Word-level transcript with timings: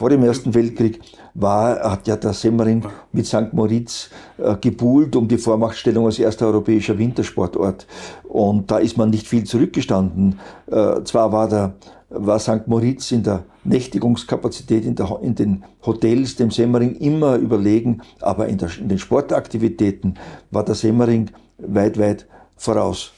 vor 0.00 0.08
dem 0.08 0.22
Ersten 0.22 0.54
Weltkrieg 0.54 0.98
war, 1.34 1.78
hat 1.82 2.08
ja 2.08 2.16
der 2.16 2.32
Semmering 2.32 2.86
mit 3.12 3.26
St. 3.26 3.52
Moritz 3.52 4.08
äh, 4.38 4.56
gebuhlt 4.58 5.14
um 5.14 5.28
die 5.28 5.36
Vormachtstellung 5.36 6.06
als 6.06 6.18
erster 6.18 6.46
europäischer 6.46 6.96
Wintersportort. 6.96 7.86
Und 8.22 8.70
da 8.70 8.78
ist 8.78 8.96
man 8.96 9.10
nicht 9.10 9.28
viel 9.28 9.44
zurückgestanden. 9.44 10.40
Äh, 10.68 11.04
zwar 11.04 11.32
war 11.32 11.48
der 11.50 11.74
war 12.08 12.38
St. 12.38 12.66
Moritz 12.66 13.12
in 13.12 13.24
der 13.24 13.44
Nächtigungskapazität 13.64 14.86
in, 14.86 14.94
der, 14.94 15.18
in, 15.20 15.34
den 15.34 15.64
Hotels 15.84 16.34
dem 16.34 16.50
Semmering 16.50 16.96
immer 16.96 17.36
überlegen, 17.36 18.00
aber 18.22 18.48
in, 18.48 18.56
der, 18.56 18.70
in 18.78 18.88
den 18.88 18.98
Sportaktivitäten 18.98 20.14
war 20.50 20.64
der 20.64 20.76
Semmering 20.76 21.30
weit, 21.58 21.98
weit 21.98 22.26
voraus. 22.56 23.12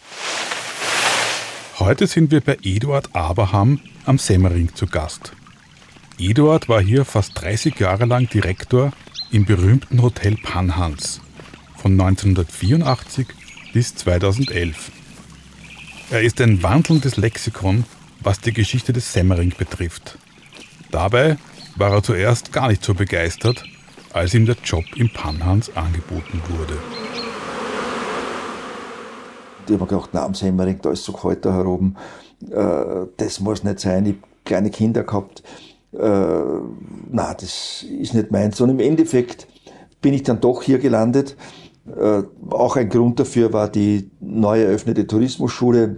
Heute 1.79 2.09
sind 2.09 2.33
wir 2.33 2.41
bei 2.41 2.59
Eduard 2.65 3.09
Abraham 3.13 3.79
am 4.05 4.19
Semmering 4.19 4.75
zu 4.75 4.89
Gast. 4.89 5.33
Eduard 6.23 6.69
war 6.69 6.81
hier 6.81 7.05
fast 7.05 7.33
30 7.43 7.81
Jahre 7.81 8.05
lang 8.05 8.29
Direktor 8.29 8.93
im 9.33 9.45
berühmten 9.45 10.03
Hotel 10.03 10.37
Panhans 10.37 11.21
von 11.77 12.01
1984 12.01 13.27
bis 13.73 13.97
2011. 13.97 14.93
Er 16.13 16.23
ist 16.23 16.41
ein 16.41 16.63
wandelndes 16.63 17.17
Lexikon, 17.17 17.87
was 18.21 18.41
die 18.41 18.53
Geschichte 18.53 18.93
des 18.93 19.13
Semmering 19.13 19.53
betrifft. 19.59 20.17
Dabei 20.93 21.39
war 21.75 21.91
er 21.91 22.05
zuerst 22.05 22.53
gar 22.53 22.69
nicht 22.69 22.85
so 22.85 22.95
begeistert, 22.95 23.65
als 24.13 24.33
ihm 24.33 24.47
der 24.47 24.59
Job 24.63 24.85
im 24.95 25.13
Panhans 25.13 25.75
angeboten 25.75 26.41
wurde. 26.49 26.75
Ich 29.67 29.73
habe 29.73 29.83
mir 29.83 29.89
gedacht, 29.89 30.11
na, 30.13 30.25
am 30.25 30.35
Semmering, 30.35 30.79
da 30.83 30.93
ist 30.93 31.03
so 31.03 31.15
kalt 31.15 31.45
da 31.45 31.53
heroben, 31.53 31.97
äh, 32.49 33.09
das 33.17 33.41
muss 33.41 33.65
nicht 33.65 33.81
sein. 33.81 34.07
Ich 34.07 34.13
habe 34.13 34.29
kleine 34.45 34.71
Kinder 34.71 35.03
gehabt 35.03 35.43
na, 35.93 37.35
das 37.35 37.83
ist 37.83 38.15
nicht 38.15 38.31
meins. 38.31 38.61
Und 38.61 38.71
im 38.71 38.81
Endeffekt 38.81 39.47
bin 40.01 40.15
ich 40.15 40.23
dann 40.23 40.41
doch 40.41 40.63
hier 40.63 40.79
gelandet. 40.79 41.37
Äh, 41.87 42.23
auch 42.51 42.77
ein 42.77 42.89
Grund 42.89 43.21
dafür 43.21 43.53
war 43.53 43.69
die 43.69 44.11
neu 44.21 44.63
eröffnete 44.63 45.07
Tourismusschule. 45.07 45.97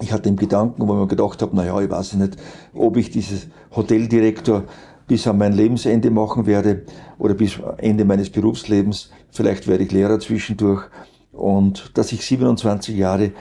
Ich 0.00 0.12
hatte 0.12 0.28
im 0.28 0.36
Gedanken, 0.36 0.88
wo 0.88 0.94
ich 0.94 1.00
mir 1.00 1.06
gedacht 1.06 1.42
habe, 1.42 1.54
na 1.54 1.64
ja, 1.64 1.80
ich 1.80 1.90
weiß 1.90 2.14
nicht, 2.14 2.36
ob 2.74 2.96
ich 2.96 3.10
dieses 3.10 3.46
Hoteldirektor 3.74 4.64
bis 5.06 5.26
an 5.26 5.38
mein 5.38 5.52
Lebensende 5.52 6.10
machen 6.10 6.46
werde 6.46 6.82
oder 7.18 7.34
bis 7.34 7.58
Ende 7.78 8.04
meines 8.04 8.30
Berufslebens. 8.30 9.10
Vielleicht 9.30 9.68
werde 9.68 9.84
ich 9.84 9.92
Lehrer 9.92 10.18
zwischendurch. 10.18 10.84
Und 11.32 11.96
dass 11.96 12.12
ich 12.12 12.24
27 12.24 12.96
Jahre 12.96 13.32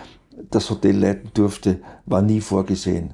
das 0.49 0.69
Hotel 0.69 0.97
leiten 0.97 1.31
durfte, 1.33 1.79
war 2.05 2.21
nie 2.21 2.41
vorgesehen 2.41 3.13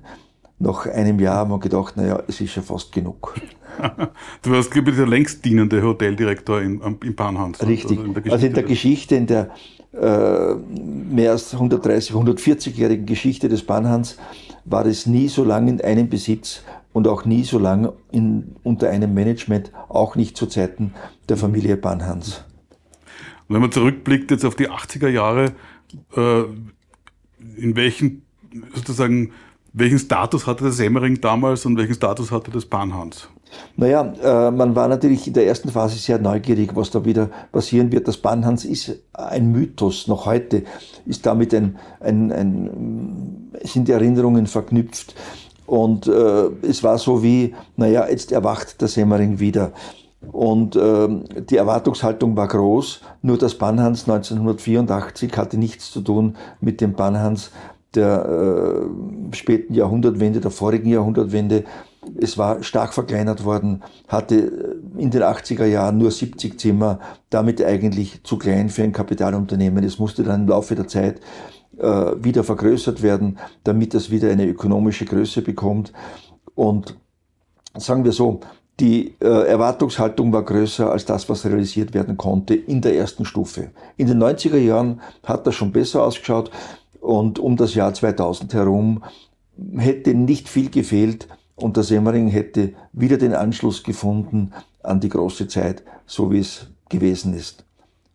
nach 0.59 0.87
einem 0.87 1.19
Jahr 1.19 1.35
haben 1.35 1.51
wir 1.51 1.59
gedacht, 1.59 1.97
naja, 1.97 2.23
es 2.27 2.41
ist 2.41 2.55
ja 2.55 2.61
fast 2.61 2.91
genug. 2.91 3.35
du 4.41 4.51
warst, 4.51 4.71
glaube 4.71 4.89
ich, 4.89 4.95
der 4.95 5.05
längst 5.05 5.45
dienende 5.45 5.83
Hoteldirektor 5.83 6.61
in, 6.61 6.81
in 7.03 7.15
Panhans. 7.15 7.65
Richtig. 7.65 7.99
Also 7.99 8.09
in 8.09 8.13
der, 8.13 8.33
also 8.33 8.47
in 8.47 8.53
der 8.53 8.63
Geschichte, 8.63 9.15
in 9.15 9.27
der 9.27 9.51
äh, 9.93 10.55
mehr 10.55 11.31
als 11.31 11.53
130, 11.53 12.13
140-jährigen 12.15 13.05
Geschichte 13.05 13.49
des 13.49 13.63
Panhans 13.63 14.17
war 14.65 14.85
es 14.85 15.05
nie 15.05 15.27
so 15.27 15.43
lange 15.43 15.71
in 15.71 15.81
einem 15.81 16.09
Besitz 16.09 16.63
und 16.91 17.07
auch 17.07 17.25
nie 17.25 17.43
so 17.43 17.59
lange 17.59 17.93
in, 18.11 18.55
unter 18.63 18.89
einem 18.89 19.13
Management, 19.13 19.71
auch 19.89 20.15
nicht 20.15 20.35
zu 20.35 20.47
Zeiten 20.47 20.93
der 21.29 21.37
Familie 21.37 21.77
Panhans. 21.77 22.43
Und 23.47 23.55
wenn 23.55 23.61
man 23.61 23.71
zurückblickt 23.71 24.31
jetzt 24.31 24.43
auf 24.43 24.55
die 24.55 24.69
80er 24.69 25.07
Jahre, 25.07 25.53
äh, 26.15 26.41
in 27.55 27.75
welchen 27.75 28.23
sozusagen 28.73 29.31
welchen 29.79 29.99
Status 29.99 30.47
hatte 30.47 30.63
der 30.63 30.73
Semmering 30.73 31.21
damals 31.21 31.65
und 31.65 31.77
welchen 31.77 31.93
Status 31.93 32.31
hatte 32.31 32.51
das 32.51 32.65
Bahnhans? 32.65 33.29
Naja, 33.75 34.13
äh, 34.23 34.51
man 34.51 34.75
war 34.75 34.87
natürlich 34.87 35.27
in 35.27 35.33
der 35.33 35.47
ersten 35.47 35.69
Phase 35.69 35.97
sehr 35.97 36.19
neugierig, 36.19 36.75
was 36.75 36.91
da 36.91 37.05
wieder 37.05 37.29
passieren 37.51 37.91
wird. 37.91 38.07
Das 38.07 38.17
Bahnhans 38.17 38.65
ist 38.65 38.95
ein 39.13 39.51
Mythos. 39.51 40.07
Noch 40.07 40.25
heute 40.25 40.63
ist 41.05 41.25
damit 41.25 41.53
ein, 41.53 41.77
ein, 41.99 42.31
ein 42.31 43.51
sind 43.63 43.87
Erinnerungen 43.89 44.47
verknüpft. 44.47 45.15
Und 45.65 46.07
äh, 46.07 46.49
es 46.61 46.83
war 46.83 46.97
so 46.97 47.23
wie, 47.23 47.53
naja, 47.75 48.07
jetzt 48.09 48.31
erwacht 48.31 48.81
der 48.81 48.87
Semmering 48.87 49.39
wieder. 49.39 49.73
Und 50.31 50.75
äh, 50.75 51.07
die 51.49 51.57
Erwartungshaltung 51.57 52.35
war 52.35 52.47
groß, 52.47 53.01
nur 53.21 53.37
das 53.37 53.55
Bahnhans 53.55 54.09
1984 54.09 55.37
hatte 55.37 55.57
nichts 55.57 55.91
zu 55.91 56.01
tun 56.01 56.35
mit 56.59 56.81
dem 56.81 56.93
Bahnhans 56.93 57.51
der 57.95 58.25
äh, 59.31 59.35
späten 59.35 59.73
Jahrhundertwende, 59.73 60.39
der 60.39 60.51
vorigen 60.51 60.89
Jahrhundertwende. 60.89 61.63
Es 62.19 62.37
war 62.37 62.63
stark 62.63 62.93
verkleinert 62.93 63.43
worden, 63.43 63.83
hatte 64.07 64.79
in 64.97 65.11
den 65.11 65.23
80er 65.23 65.65
Jahren 65.65 65.97
nur 65.97 66.11
70 66.11 66.59
Zimmer, 66.59 66.99
damit 67.29 67.63
eigentlich 67.63 68.23
zu 68.23 68.37
klein 68.37 68.69
für 68.69 68.83
ein 68.83 68.93
Kapitalunternehmen. 68.93 69.83
Es 69.83 69.99
musste 69.99 70.23
dann 70.23 70.41
im 70.41 70.47
Laufe 70.47 70.75
der 70.75 70.87
Zeit 70.87 71.19
äh, 71.77 72.11
wieder 72.17 72.43
vergrößert 72.43 73.01
werden, 73.01 73.37
damit 73.63 73.93
es 73.93 74.09
wieder 74.09 74.29
eine 74.29 74.47
ökonomische 74.47 75.05
Größe 75.05 75.41
bekommt. 75.41 75.91
Und 76.55 76.97
sagen 77.75 78.03
wir 78.03 78.11
so, 78.11 78.39
die 78.79 79.15
äh, 79.19 79.47
Erwartungshaltung 79.47 80.31
war 80.31 80.43
größer 80.43 80.91
als 80.91 81.05
das, 81.05 81.27
was 81.29 81.45
realisiert 81.45 81.93
werden 81.93 82.15
konnte 82.15 82.53
in 82.53 82.81
der 82.81 82.95
ersten 82.95 83.25
Stufe. 83.25 83.71
In 83.95 84.07
den 84.07 84.21
90er 84.21 84.57
Jahren 84.57 85.01
hat 85.23 85.47
das 85.47 85.55
schon 85.55 85.71
besser 85.71 86.03
ausgeschaut. 86.03 86.51
Und 87.07 87.39
um 87.39 87.55
das 87.55 87.73
Jahr 87.73 87.93
2000 87.93 88.53
herum 88.53 89.01
hätte 89.77 90.13
nicht 90.13 90.49
viel 90.49 90.69
gefehlt 90.69 91.29
und 91.55 91.77
der 91.77 91.85
Semmering 91.85 92.27
hätte 92.27 92.73
wieder 92.91 93.15
den 93.15 93.33
Anschluss 93.33 93.83
gefunden 93.83 94.51
an 94.83 94.99
die 94.99 95.07
große 95.07 95.47
Zeit, 95.47 95.83
so 96.05 96.33
wie 96.33 96.39
es 96.39 96.67
gewesen 96.89 97.33
ist. 97.33 97.63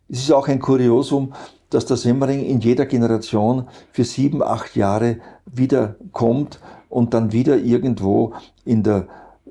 Es 0.09 0.19
ist 0.19 0.31
auch 0.31 0.47
ein 0.47 0.59
Kuriosum, 0.59 1.33
dass 1.71 1.87
der 1.87 1.97
Semmering 1.97 2.45
in 2.45 2.59
jeder 2.59 2.85
Generation 2.85 3.67
für 3.91 4.03
sieben, 4.03 4.43
acht 4.43 4.75
Jahre 4.75 5.17
wieder 5.47 5.95
kommt 6.11 6.59
und 6.87 7.15
dann 7.15 7.31
wieder 7.31 7.57
irgendwo 7.57 8.33
in 8.63 8.83
der 8.83 9.07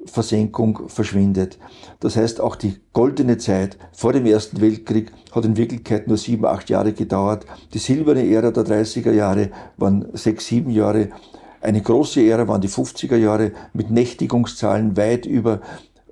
Versenkung 0.07 0.89
verschwindet. 0.89 1.59
Das 2.01 2.17
heißt, 2.17 2.41
auch 2.41 2.57
die 2.57 2.77
goldene 2.93 3.39
Zeit 3.39 3.79
vor 3.93 4.13
dem 4.13 4.27
Ersten 4.27 4.61
Weltkrieg 4.61 5.13
hat 5.31 5.45
in 5.45 5.57
Wirklichkeit 5.57 6.09
nur 6.09 6.17
sieben, 6.17 6.45
acht 6.45 6.71
Jahre 6.71 6.93
gedauert. 6.93 7.47
Die 7.73 7.79
silberne 7.79 8.27
Ära 8.29 8.51
der 8.51 8.65
30er 8.65 9.12
Jahre 9.12 9.51
waren 9.77 10.09
sechs, 10.15 10.47
sieben 10.47 10.71
Jahre. 10.71 11.11
Eine 11.61 11.81
große 11.81 12.21
Ära 12.23 12.49
waren 12.49 12.61
die 12.61 12.69
50er 12.69 13.17
Jahre 13.17 13.53
mit 13.73 13.91
Nächtigungszahlen 13.91 14.97
weit 14.97 15.27
über 15.27 15.61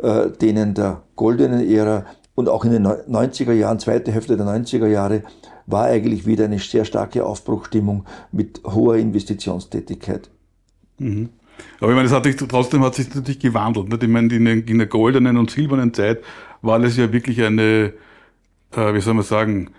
äh, 0.01 0.31
denen 0.31 0.75
der 0.75 1.03
goldenen 1.17 1.69
Ära. 1.69 2.07
Und 2.37 2.49
auch 2.49 2.65
in 2.65 2.71
den 2.71 2.87
90er 2.87 3.53
Jahren, 3.53 3.81
zweite 3.81 4.13
Hälfte 4.13 4.37
der 4.37 4.47
90er 4.47 4.87
Jahre, 4.87 5.23
war 5.67 5.85
eigentlich 5.85 6.27
wieder 6.27 6.45
eine 6.45 6.59
sehr 6.59 6.85
starke 6.85 7.25
Aufbruchstimmung 7.25 8.05
mit 8.33 8.63
hoher 8.65 8.97
Investitionstätigkeit. 8.97 10.31
Mhm. 10.99 11.31
Aber 11.81 11.91
ich 11.91 11.97
meine, 11.97 12.07
es 12.07 12.13
hat 12.13 12.25
sich, 12.25 12.37
trotzdem 12.37 12.83
hat 12.83 12.95
sich 12.95 13.15
natürlich 13.15 13.41
gewandelt. 13.41 13.89
Nicht? 13.89 14.03
Ich 14.03 14.09
meine, 14.09 14.35
in, 14.35 14.47
in 14.47 14.79
der 14.79 14.87
goldenen 14.87 15.37
und 15.37 15.51
silbernen 15.51 15.95
Zeit 15.95 16.21
war 16.63 16.79
das 16.79 16.97
ja 16.97 17.13
wirklich 17.13 17.43
eine, 17.43 17.93
äh, 18.73 18.95
wie 18.95 19.01
soll 19.01 19.15
man 19.15 19.25
sagen, 19.25 19.71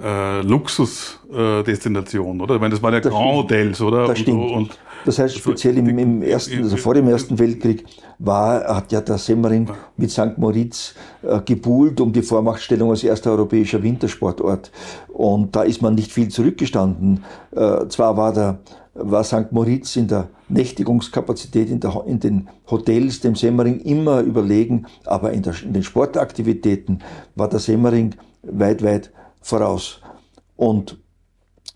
äh, 0.00 0.42
Luxusdestination, 0.42 2.38
äh, 2.38 2.42
oder? 2.42 2.54
Ich 2.54 2.60
meine, 2.60 2.74
das 2.74 2.82
waren 2.82 2.94
ja 2.94 3.00
das 3.00 3.12
Grand 3.12 3.32
Hotels, 3.32 3.80
oder? 3.80 4.06
Das 4.06 4.18
stimmt. 4.18 4.40
Und, 4.40 4.52
und, 4.52 4.78
das 5.04 5.18
heißt, 5.18 5.36
speziell 5.36 5.78
im, 5.78 5.98
im 5.98 6.22
ersten, 6.22 6.62
also 6.62 6.76
vor 6.76 6.94
dem 6.94 7.08
Ersten 7.08 7.38
Weltkrieg 7.38 7.84
war, 8.18 8.64
hat 8.64 8.92
ja 8.92 9.00
der 9.00 9.18
Semmering 9.18 9.70
mit 9.96 10.10
St. 10.10 10.36
Moritz 10.36 10.94
äh, 11.22 11.40
gebuhlt 11.40 12.00
um 12.00 12.12
die 12.12 12.22
Vormachtstellung 12.22 12.90
als 12.90 13.04
erster 13.04 13.30
europäischer 13.30 13.82
Wintersportort. 13.82 14.70
Und 15.08 15.56
da 15.56 15.62
ist 15.62 15.82
man 15.82 15.94
nicht 15.94 16.12
viel 16.12 16.28
zurückgestanden. 16.28 17.24
Äh, 17.52 17.88
zwar 17.88 18.16
war 18.16 18.32
der, 18.32 18.58
war 18.98 19.24
St. 19.24 19.52
Moritz 19.52 19.96
in 19.96 20.08
der 20.08 20.28
Nächtigungskapazität 20.48 21.70
in, 21.70 21.80
der, 21.80 22.04
in, 22.06 22.20
den 22.20 22.48
Hotels 22.70 23.20
dem 23.20 23.36
Semmering 23.36 23.80
immer 23.80 24.20
überlegen, 24.20 24.86
aber 25.04 25.32
in, 25.32 25.42
der, 25.42 25.54
in, 25.62 25.72
den 25.72 25.82
Sportaktivitäten 25.82 27.02
war 27.34 27.48
der 27.48 27.60
Semmering 27.60 28.14
weit, 28.42 28.82
weit 28.82 29.12
voraus. 29.40 30.00
Und 30.56 30.98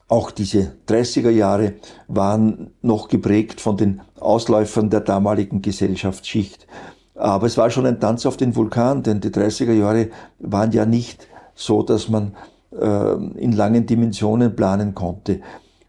auch 0.08 0.30
diese 0.30 0.72
30er 0.88 1.30
Jahre 1.30 1.74
waren 2.08 2.70
noch 2.82 3.08
geprägt 3.08 3.60
von 3.60 3.76
den 3.76 4.02
Ausläufern 4.20 4.90
der 4.90 5.00
damaligen 5.00 5.62
Gesellschaftsschicht. 5.62 6.66
Aber 7.14 7.46
es 7.46 7.56
war 7.56 7.70
schon 7.70 7.86
ein 7.86 8.00
Tanz 8.00 8.26
auf 8.26 8.36
den 8.36 8.56
Vulkan, 8.56 9.02
denn 9.02 9.20
die 9.20 9.30
30er 9.30 9.72
Jahre 9.72 10.10
waren 10.38 10.72
ja 10.72 10.84
nicht 10.86 11.28
so, 11.54 11.82
dass 11.82 12.08
man 12.08 12.34
äh, 12.78 13.12
in 13.36 13.52
langen 13.52 13.86
Dimensionen 13.86 14.56
planen 14.56 14.94
konnte. 14.94 15.40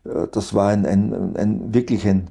Äh, 0.06 0.28
das 0.32 0.54
war 0.54 0.70
ein, 0.70 0.86
ein, 0.86 1.36
ein 1.36 1.74
wirklich 1.74 2.08
ein, 2.08 2.30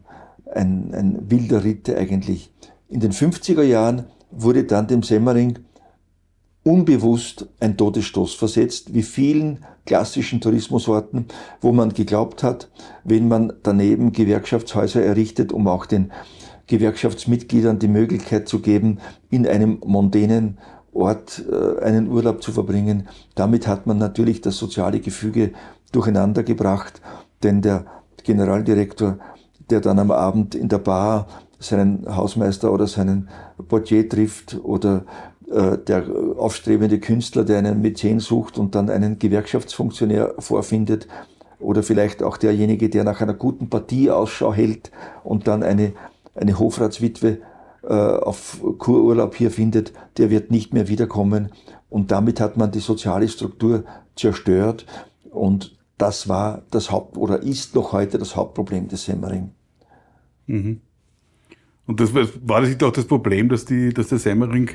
ein, 0.52 0.94
ein 0.94 1.30
wilder 1.30 1.64
Ritt 1.64 1.88
eigentlich. 1.90 2.52
In 2.88 3.00
den 3.00 3.12
50er 3.12 3.62
Jahren 3.62 4.06
wurde 4.30 4.64
dann 4.64 4.86
dem 4.86 5.02
Semmering 5.02 5.58
unbewusst 6.64 7.48
ein 7.60 7.76
Todesstoß 7.76 8.34
versetzt, 8.34 8.94
wie 8.94 9.02
vielen 9.02 9.64
klassischen 9.84 10.40
Tourismusorten, 10.40 11.26
wo 11.60 11.72
man 11.72 11.92
geglaubt 11.92 12.42
hat, 12.42 12.70
wenn 13.04 13.28
man 13.28 13.52
daneben 13.62 14.12
Gewerkschaftshäuser 14.12 15.02
errichtet, 15.02 15.52
um 15.52 15.66
auch 15.66 15.86
den 15.86 16.12
Gewerkschaftsmitgliedern 16.68 17.80
die 17.80 17.88
Möglichkeit 17.88 18.48
zu 18.48 18.60
geben, 18.60 18.98
in 19.28 19.46
einem 19.46 19.80
mondänen 19.84 20.58
Ort 20.92 21.42
äh, 21.50 21.82
einen 21.82 22.08
Urlaub 22.08 22.42
zu 22.42 22.52
verbringen. 22.52 23.08
Damit 23.34 23.66
hat 23.66 23.86
man 23.86 23.98
natürlich 23.98 24.40
das 24.40 24.56
soziale 24.56 25.00
Gefüge 25.00 25.52
durcheinander 25.90 26.42
gebracht, 26.42 27.00
denn 27.42 27.62
der 27.62 27.84
Generaldirektor, 28.24 29.18
der 29.70 29.80
dann 29.80 29.98
am 29.98 30.10
Abend 30.10 30.54
in 30.54 30.68
der 30.68 30.78
Bar 30.78 31.26
seinen 31.58 32.04
Hausmeister 32.14 32.72
oder 32.72 32.86
seinen 32.86 33.28
Portier 33.68 34.08
trifft 34.08 34.58
oder 34.62 35.04
äh, 35.50 35.78
der 35.78 36.04
aufstrebende 36.36 36.98
Künstler, 36.98 37.44
der 37.44 37.58
einen 37.58 37.80
Mäzen 37.80 38.20
sucht 38.20 38.58
und 38.58 38.74
dann 38.74 38.90
einen 38.90 39.18
Gewerkschaftsfunktionär 39.18 40.34
vorfindet 40.38 41.08
oder 41.60 41.82
vielleicht 41.82 42.22
auch 42.22 42.36
derjenige, 42.36 42.88
der 42.88 43.04
nach 43.04 43.20
einer 43.20 43.34
guten 43.34 43.70
Partie 43.70 44.10
Ausschau 44.10 44.52
hält 44.52 44.90
und 45.22 45.46
dann 45.46 45.62
eine, 45.62 45.92
eine 46.34 46.58
Hofratswitwe 46.58 47.38
äh, 47.82 47.92
auf 47.92 48.60
Kururlaub 48.78 49.34
hier 49.34 49.50
findet, 49.50 49.92
der 50.16 50.30
wird 50.30 50.50
nicht 50.50 50.72
mehr 50.74 50.88
wiederkommen. 50.88 51.50
Und 51.90 52.10
damit 52.10 52.40
hat 52.40 52.56
man 52.56 52.70
die 52.70 52.80
soziale 52.80 53.28
Struktur 53.28 53.84
zerstört. 54.16 54.86
Und 55.30 55.76
das 56.02 56.28
war 56.28 56.62
das 56.72 56.90
Haupt 56.90 57.16
oder 57.16 57.40
ist 57.44 57.76
noch 57.76 57.92
heute 57.92 58.18
das 58.18 58.34
Hauptproblem 58.34 58.88
des 58.88 59.04
Semmering. 59.04 59.52
Mhm. 60.46 60.80
Und 61.86 62.00
das 62.00 62.12
war 62.12 62.60
das 62.60 62.70
nicht 62.70 62.82
auch 62.82 62.90
das 62.90 63.04
Problem, 63.04 63.48
dass, 63.48 63.64
die, 63.64 63.94
dass 63.94 64.08
der 64.08 64.18
Semmering 64.18 64.70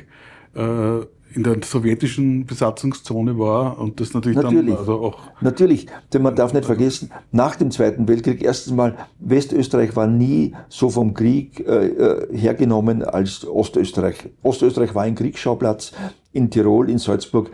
äh, 0.54 1.00
in 1.34 1.42
der 1.42 1.58
sowjetischen 1.62 2.46
Besatzungszone 2.46 3.38
war 3.38 3.78
und 3.78 4.00
das 4.00 4.14
natürlich, 4.14 4.38
natürlich 4.38 4.68
dann 4.68 4.78
also 4.78 5.00
auch. 5.00 5.18
Natürlich, 5.42 5.86
denn 6.14 6.22
man 6.22 6.34
darf 6.34 6.54
nicht 6.54 6.64
vergessen, 6.64 7.10
nach 7.30 7.56
dem 7.56 7.70
Zweiten 7.70 8.08
Weltkrieg, 8.08 8.42
erstens 8.42 8.72
mal, 8.72 8.96
Westösterreich 9.18 9.94
war 9.96 10.06
nie 10.06 10.54
so 10.70 10.88
vom 10.88 11.12
Krieg 11.12 11.60
äh, 11.60 11.88
äh, 11.88 12.38
hergenommen 12.38 13.04
als 13.04 13.46
Ostösterreich. 13.46 14.30
Ostösterreich 14.42 14.94
war 14.94 15.02
ein 15.02 15.14
Kriegsschauplatz. 15.14 15.92
In 16.32 16.50
Tirol, 16.50 16.88
in 16.88 16.96
Salzburg 16.96 17.50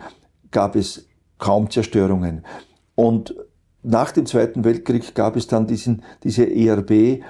gab 0.51 0.77
es 0.77 1.09
kaum 1.37 1.69
Zerstörungen. 1.69 2.45
Und 2.95 3.35
nach 3.85 4.11
dem 4.11 4.25
Zweiten 4.25 4.63
Weltkrieg 4.63 5.13
gab 5.15 5.35
es 5.35 5.47
dann 5.47 5.67
diesen, 5.67 6.01
diese 6.23 6.43
ERB, 6.43 6.91
äh, 6.91 7.21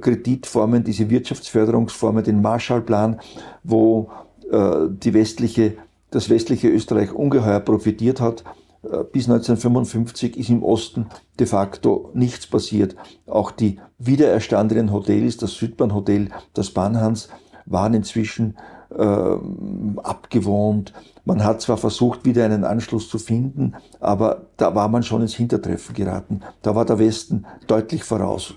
Kreditformen, 0.00 0.84
diese 0.84 1.10
Wirtschaftsförderungsformen, 1.10 2.24
den 2.24 2.40
Marshallplan, 2.40 3.20
wo 3.64 4.10
äh, 4.50 4.86
die 4.88 5.12
westliche, 5.14 5.74
das 6.10 6.30
westliche 6.30 6.68
Österreich 6.68 7.12
ungeheuer 7.12 7.60
profitiert 7.60 8.20
hat. 8.20 8.44
Äh, 8.82 9.04
bis 9.12 9.28
1955 9.28 10.36
ist 10.36 10.48
im 10.48 10.62
Osten 10.62 11.06
de 11.38 11.46
facto 11.46 12.10
nichts 12.14 12.46
passiert. 12.46 12.96
Auch 13.26 13.50
die 13.50 13.78
wiedererstandenen 13.98 14.92
Hotels, 14.92 15.36
das 15.36 15.54
Südbahnhotel, 15.54 16.30
das 16.54 16.70
Bahnhans, 16.70 17.28
waren 17.66 17.94
inzwischen 17.94 18.56
äh, 18.96 20.00
abgewohnt. 20.02 20.92
Man 21.24 21.44
hat 21.44 21.60
zwar 21.60 21.76
versucht, 21.76 22.24
wieder 22.24 22.44
einen 22.44 22.64
Anschluss 22.64 23.08
zu 23.08 23.18
finden, 23.18 23.74
aber 24.00 24.46
da 24.56 24.74
war 24.74 24.88
man 24.88 25.02
schon 25.02 25.22
ins 25.22 25.34
Hintertreffen 25.34 25.94
geraten. 25.94 26.40
Da 26.62 26.74
war 26.74 26.84
der 26.84 26.98
Westen 26.98 27.46
deutlich 27.66 28.04
voraus. 28.04 28.54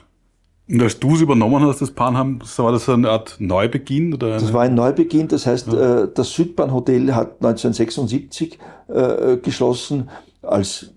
Und 0.69 0.81
als 0.81 0.97
du 0.97 1.15
es 1.15 1.21
übernommen 1.21 1.62
hast, 1.63 1.81
das 1.81 1.91
Panham, 1.91 2.39
war 2.57 2.71
das 2.71 2.88
eine 2.88 3.09
Art 3.09 3.35
Neubeginn? 3.39 4.13
Oder 4.13 4.39
das 4.39 4.53
war 4.53 4.62
ein 4.62 4.75
Neubeginn, 4.75 5.27
das 5.27 5.45
heißt, 5.45 5.68
ja. 5.68 6.03
Äh, 6.03 6.07
das 6.13 6.31
Südbahnhotel 6.31 7.13
hat 7.13 7.36
1976 7.44 8.59
äh, 8.88 9.38
geschlossen 9.38 10.09
als 10.41 10.94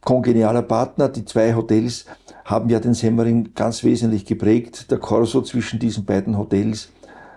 kongenialer 0.00 0.62
Partner. 0.62 1.08
Die 1.08 1.24
zwei 1.24 1.54
Hotels 1.54 2.06
haben 2.44 2.68
ja 2.68 2.80
den 2.80 2.94
Semmering 2.94 3.54
ganz 3.54 3.84
wesentlich 3.84 4.26
geprägt. 4.26 4.90
Der 4.90 4.98
Korso 4.98 5.42
zwischen 5.42 5.78
diesen 5.78 6.04
beiden 6.04 6.36
Hotels 6.36 6.90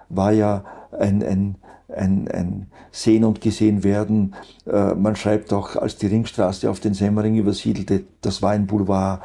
war 0.09 0.31
ja 0.31 0.63
ein, 0.91 1.23
ein, 1.23 1.55
ein, 1.89 2.27
ein 2.29 2.67
Sehen 2.91 3.23
und 3.23 3.41
Gesehen 3.41 3.83
werden. 3.83 4.35
Äh, 4.65 4.95
man 4.95 5.15
schreibt 5.15 5.53
auch, 5.53 5.75
als 5.75 5.97
die 5.97 6.07
Ringstraße 6.07 6.69
auf 6.69 6.79
den 6.79 6.93
Semmering 6.93 7.35
übersiedelte, 7.35 8.03
das 8.21 8.41
war 8.41 8.51
ein 8.51 8.67
Boulevard 8.67 9.21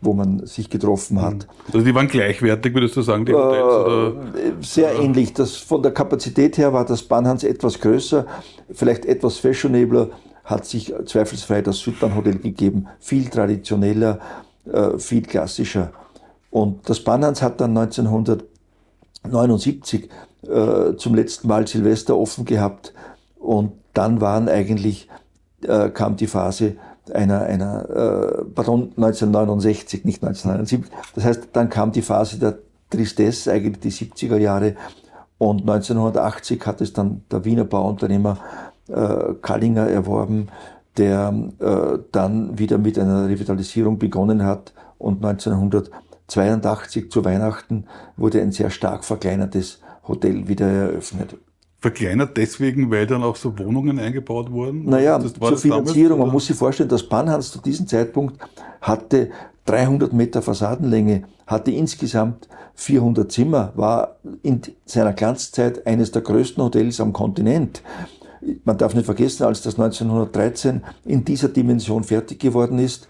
wo 0.00 0.12
man 0.12 0.46
sich 0.46 0.70
getroffen 0.70 1.20
hat. 1.20 1.46
Also 1.72 1.84
die 1.84 1.94
waren 1.94 2.08
gleichwertig, 2.08 2.74
würdest 2.74 2.96
du 2.96 3.02
sagen, 3.02 3.24
die 3.24 3.34
Hotels? 3.34 4.14
Äh, 4.36 4.52
sehr 4.60 4.92
äh. 4.92 5.04
ähnlich. 5.04 5.32
Das, 5.32 5.56
von 5.56 5.82
der 5.82 5.92
Kapazität 5.92 6.58
her 6.58 6.72
war 6.72 6.84
das 6.84 7.02
Bahnhans 7.02 7.44
etwas 7.44 7.80
größer, 7.80 8.26
vielleicht 8.72 9.04
etwas 9.04 9.38
fashionabler, 9.38 10.10
hat 10.44 10.64
sich 10.64 10.94
zweifelsfrei 11.06 11.60
das 11.60 11.80
Südbahnhotel 11.80 12.38
gegeben, 12.38 12.86
viel 13.00 13.28
traditioneller, 13.28 14.20
äh, 14.72 14.98
viel 14.98 15.22
klassischer. 15.22 15.92
Und 16.50 16.88
das 16.88 17.00
Bahnhans 17.00 17.42
hat 17.42 17.60
dann 17.60 17.72
1979 19.26 20.08
äh, 20.48 20.96
zum 20.96 21.14
letzten 21.14 21.48
Mal 21.48 21.66
Silvester 21.66 22.16
offen 22.16 22.44
gehabt 22.44 22.92
und 23.38 23.72
dann 23.94 24.20
waren 24.20 24.48
eigentlich, 24.48 25.08
äh, 25.62 25.88
kam 25.90 26.16
die 26.16 26.26
Phase, 26.26 26.76
einer, 27.12 27.42
einer 27.42 27.88
äh, 27.88 28.44
pardon, 28.54 28.92
1969, 28.96 30.04
nicht 30.04 30.22
1979. 30.22 30.92
Das 31.14 31.24
heißt, 31.24 31.48
dann 31.52 31.70
kam 31.70 31.92
die 31.92 32.02
Phase 32.02 32.38
der 32.38 32.58
Tristesse, 32.90 33.52
eigentlich 33.52 33.80
die 33.80 33.92
70er 33.92 34.36
Jahre. 34.36 34.74
Und 35.38 35.62
1980 35.62 36.66
hat 36.66 36.80
es 36.80 36.92
dann 36.92 37.22
der 37.30 37.44
Wiener 37.44 37.64
Bauunternehmer 37.64 38.38
äh, 38.88 39.34
Kallinger 39.42 39.88
erworben, 39.88 40.48
der 40.96 41.34
äh, 41.58 41.98
dann 42.12 42.58
wieder 42.58 42.78
mit 42.78 42.98
einer 42.98 43.28
Revitalisierung 43.28 43.98
begonnen 43.98 44.44
hat. 44.44 44.72
Und 44.98 45.22
1982 46.28 47.10
zu 47.10 47.24
Weihnachten 47.24 47.84
wurde 48.16 48.42
ein 48.42 48.52
sehr 48.52 48.70
stark 48.70 49.04
verkleinertes 49.04 49.80
Hotel 50.06 50.48
wieder 50.48 50.66
eröffnet 50.66 51.36
verkleinert 51.86 52.36
deswegen, 52.36 52.90
weil 52.90 53.06
dann 53.06 53.22
auch 53.22 53.36
so 53.36 53.56
Wohnungen 53.58 54.00
eingebaut 54.00 54.50
wurden? 54.50 54.86
Naja, 54.86 55.18
das, 55.18 55.34
zur 55.34 55.56
Finanzierung. 55.56 56.18
Damals, 56.18 56.26
Man 56.26 56.32
muss 56.32 56.46
sich 56.46 56.56
vorstellen, 56.56 56.88
das 56.88 57.04
Bahnhans 57.04 57.52
zu 57.52 57.60
diesem 57.60 57.86
Zeitpunkt 57.86 58.40
hatte 58.80 59.30
300 59.66 60.12
Meter 60.12 60.42
Fassadenlänge, 60.42 61.24
hatte 61.46 61.70
insgesamt 61.70 62.48
400 62.74 63.30
Zimmer, 63.30 63.72
war 63.76 64.16
in 64.42 64.62
seiner 64.84 65.12
Glanzzeit 65.12 65.86
eines 65.86 66.10
der 66.10 66.22
größten 66.22 66.62
Hotels 66.62 67.00
am 67.00 67.12
Kontinent. 67.12 67.82
Man 68.64 68.78
darf 68.78 68.94
nicht 68.94 69.06
vergessen, 69.06 69.44
als 69.44 69.62
das 69.62 69.74
1913 69.78 70.82
in 71.04 71.24
dieser 71.24 71.48
Dimension 71.48 72.04
fertig 72.04 72.40
geworden 72.40 72.78
ist, 72.78 73.08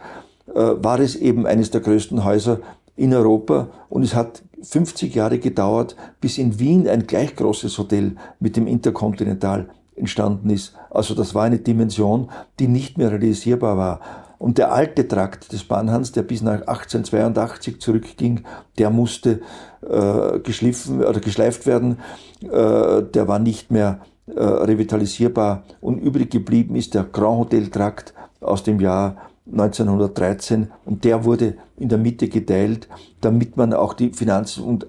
äh, 0.48 0.52
war 0.54 1.00
es 1.00 1.16
eben 1.16 1.46
eines 1.46 1.70
der 1.70 1.80
größten 1.80 2.24
Häuser 2.24 2.60
in 2.96 3.14
Europa 3.14 3.68
und 3.88 4.02
es 4.02 4.14
hat 4.14 4.42
50 4.62 5.14
Jahre 5.14 5.38
gedauert, 5.38 5.96
bis 6.20 6.38
in 6.38 6.58
Wien 6.58 6.88
ein 6.88 7.06
gleich 7.06 7.36
großes 7.36 7.78
Hotel 7.78 8.16
mit 8.40 8.56
dem 8.56 8.66
Interkontinental 8.66 9.68
entstanden 9.94 10.50
ist. 10.50 10.74
Also 10.90 11.14
das 11.14 11.34
war 11.34 11.44
eine 11.44 11.58
Dimension, 11.58 12.30
die 12.58 12.68
nicht 12.68 12.98
mehr 12.98 13.10
realisierbar 13.10 13.76
war. 13.76 14.00
Und 14.38 14.58
der 14.58 14.72
alte 14.72 15.08
Trakt 15.08 15.52
des 15.52 15.64
Bahnhans, 15.64 16.12
der 16.12 16.22
bis 16.22 16.42
nach 16.42 16.60
1882 16.60 17.80
zurückging, 17.80 18.42
der 18.78 18.90
musste 18.90 19.40
äh, 19.88 20.40
geschliffen 20.40 21.02
oder 21.02 21.20
geschleift 21.20 21.66
werden. 21.66 21.98
Äh, 22.42 23.02
der 23.02 23.28
war 23.28 23.38
nicht 23.38 23.70
mehr 23.70 24.00
äh, 24.26 24.42
revitalisierbar. 24.42 25.62
Und 25.80 25.98
übrig 25.98 26.30
geblieben 26.30 26.76
ist 26.76 26.94
der 26.94 27.04
Grand 27.04 27.38
Hotel 27.38 27.68
Trakt 27.68 28.12
aus 28.40 28.62
dem 28.62 28.78
Jahr 28.78 29.16
1913 29.50 30.70
und 30.84 31.04
der 31.04 31.24
wurde 31.24 31.54
in 31.76 31.88
der 31.88 31.98
Mitte 31.98 32.28
geteilt, 32.28 32.88
damit 33.20 33.56
man 33.56 33.72
auch 33.72 33.94
die 33.94 34.10
Finanzen 34.10 34.64
und 34.64 34.86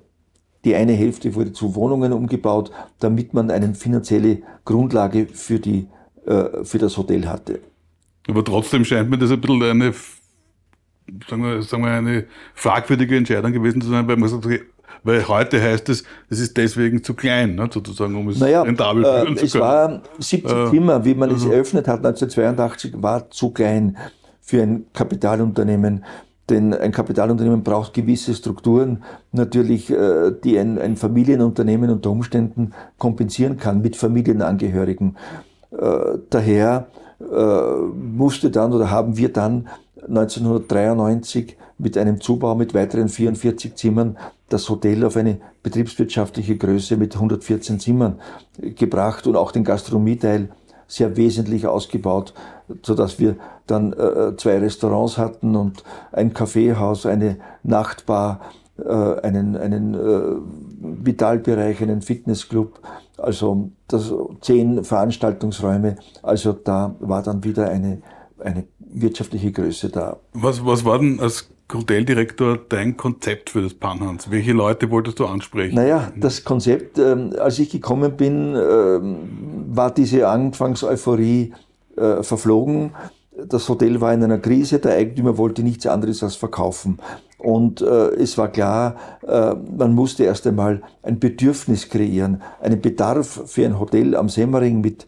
die 0.65 0.75
eine 0.75 0.93
Hälfte 0.93 1.33
wurde 1.35 1.53
zu 1.53 1.75
Wohnungen 1.75 2.11
umgebaut, 2.11 2.71
damit 2.99 3.33
man 3.33 3.51
eine 3.51 3.73
finanzielle 3.75 4.41
Grundlage 4.65 5.27
für, 5.27 5.59
die, 5.59 5.87
äh, 6.25 6.63
für 6.63 6.77
das 6.77 6.97
Hotel 6.97 7.27
hatte. 7.27 7.61
Aber 8.27 8.43
trotzdem 8.43 8.83
scheint 8.83 9.09
mir 9.09 9.17
das 9.17 9.31
ein 9.31 9.39
bisschen 9.39 9.63
eine, 9.63 9.93
sagen 11.29 11.43
wir, 11.43 11.61
sagen 11.61 11.83
wir 11.83 11.91
eine 11.91 12.25
fragwürdige 12.53 13.15
Entscheidung 13.15 13.53
gewesen 13.53 13.81
zu 13.81 13.89
sein, 13.89 14.07
weil 14.07 14.17
man 14.17 14.27
sagt, 14.27 14.45
weil 15.03 15.27
heute 15.27 15.61
heißt 15.61 15.87
es, 15.89 16.03
es 16.29 16.39
ist 16.39 16.57
deswegen 16.57 17.01
zu 17.01 17.13
klein, 17.13 17.55
ne, 17.55 17.69
sozusagen, 17.71 18.15
um 18.15 18.27
es 18.27 18.39
naja, 18.39 18.63
rentabel 18.63 19.03
führen 19.03 19.37
äh, 19.37 19.45
zu 19.45 19.45
können. 19.45 19.45
Es 19.45 19.59
war 19.59 20.01
70 20.19 20.51
äh, 20.51 20.69
Zimmer, 20.71 21.05
wie 21.05 21.13
man 21.13 21.29
es 21.29 21.35
also 21.35 21.51
eröffnet 21.51 21.87
hat 21.87 22.05
1982, 22.05 22.93
war 23.01 23.29
zu 23.29 23.51
klein 23.51 23.97
für 24.47 24.63
ein 24.63 24.85
Kapitalunternehmen. 24.93 26.05
Denn 26.49 26.73
ein 26.73 26.93
Kapitalunternehmen 26.93 27.63
braucht 27.63 27.93
gewisse 27.93 28.33
Strukturen, 28.33 29.03
natürlich, 29.33 29.91
äh, 29.91 30.31
die 30.41 30.57
ein, 30.57 30.79
ein 30.79 30.95
Familienunternehmen 30.95 31.89
unter 31.89 32.09
Umständen 32.09 32.71
kompensieren 32.97 33.57
kann 33.57 33.81
mit 33.81 33.97
Familienangehörigen. 33.97 35.17
Äh, 35.71 36.19
daher 36.29 36.87
äh, 37.19 37.71
musste 37.93 38.49
dann 38.49 38.71
oder 38.71 38.89
haben 38.89 39.17
wir 39.17 39.33
dann 39.33 39.67
1993 40.07 41.57
mit 41.77 41.97
einem 41.97 42.21
Zubau 42.21 42.55
mit 42.55 42.73
weiteren 42.73 43.09
44 43.09 43.75
Zimmern 43.75 44.17
das 44.47 44.69
Hotel 44.69 45.03
auf 45.03 45.17
eine 45.17 45.41
betriebswirtschaftliche 45.61 46.55
Größe 46.55 46.95
mit 46.95 47.15
114 47.15 47.81
Zimmern 47.81 48.21
gebracht 48.61 49.27
und 49.27 49.35
auch 49.35 49.51
den 49.51 49.65
Gastronomieteil 49.65 50.47
sehr 50.87 51.17
wesentlich 51.17 51.67
ausgebaut, 51.67 52.33
so 52.81 52.95
dass 52.95 53.19
wir 53.19 53.35
dann 53.67 53.93
äh, 53.93 54.35
zwei 54.37 54.57
Restaurants 54.59 55.17
hatten 55.17 55.55
und 55.55 55.83
ein 56.11 56.33
Kaffeehaus, 56.33 57.05
eine 57.05 57.37
Nachtbar, 57.63 58.41
äh, 58.83 59.21
einen, 59.21 59.55
einen 59.55 59.93
äh, 59.93 61.05
Vitalbereich, 61.05 61.81
einen 61.81 62.01
Fitnessclub, 62.01 62.79
also 63.17 63.71
das, 63.87 64.13
zehn 64.41 64.83
Veranstaltungsräume. 64.83 65.97
Also 66.23 66.53
da 66.53 66.95
war 66.99 67.23
dann 67.23 67.43
wieder 67.43 67.69
eine, 67.69 68.01
eine 68.39 68.65
wirtschaftliche 68.79 69.51
Größe 69.51 69.89
da. 69.89 70.17
Was, 70.33 70.65
was 70.65 70.85
war 70.85 70.99
denn 70.99 71.19
als 71.19 71.49
Hoteldirektor 71.73 72.57
dein 72.69 72.95
Konzept 72.95 73.49
für 73.49 73.61
das 73.61 73.73
Panhans? 73.73 74.31
Welche 74.31 74.53
Leute 74.53 74.89
wolltest 74.89 75.19
du 75.19 75.25
ansprechen? 75.25 75.75
Naja, 75.75 76.11
das 76.15 76.43
Konzept, 76.43 76.97
äh, 76.97 77.15
als 77.39 77.59
ich 77.59 77.69
gekommen 77.69 78.15
bin, 78.15 78.55
äh, 78.55 78.99
war 79.75 79.91
diese 79.91 80.27
Anfangseuphorie 80.27 81.53
äh, 81.97 82.23
verflogen. 82.23 82.91
Das 83.45 83.69
Hotel 83.69 84.01
war 84.01 84.13
in 84.13 84.23
einer 84.23 84.39
Krise, 84.39 84.79
der 84.79 84.93
Eigentümer 84.93 85.37
wollte 85.37 85.61
nichts 85.61 85.85
anderes 85.85 86.23
als 86.23 86.35
verkaufen. 86.35 86.99
Und 87.37 87.81
äh, 87.81 88.15
es 88.15 88.37
war 88.37 88.47
klar, 88.47 88.95
äh, 89.27 89.53
man 89.53 89.93
musste 89.93 90.23
erst 90.23 90.47
einmal 90.47 90.81
ein 91.03 91.19
Bedürfnis 91.19 91.89
kreieren, 91.89 92.41
einen 92.59 92.81
Bedarf 92.81 93.43
für 93.45 93.65
ein 93.65 93.79
Hotel 93.79 94.15
am 94.15 94.27
Semmering 94.27 94.81
mit 94.81 95.05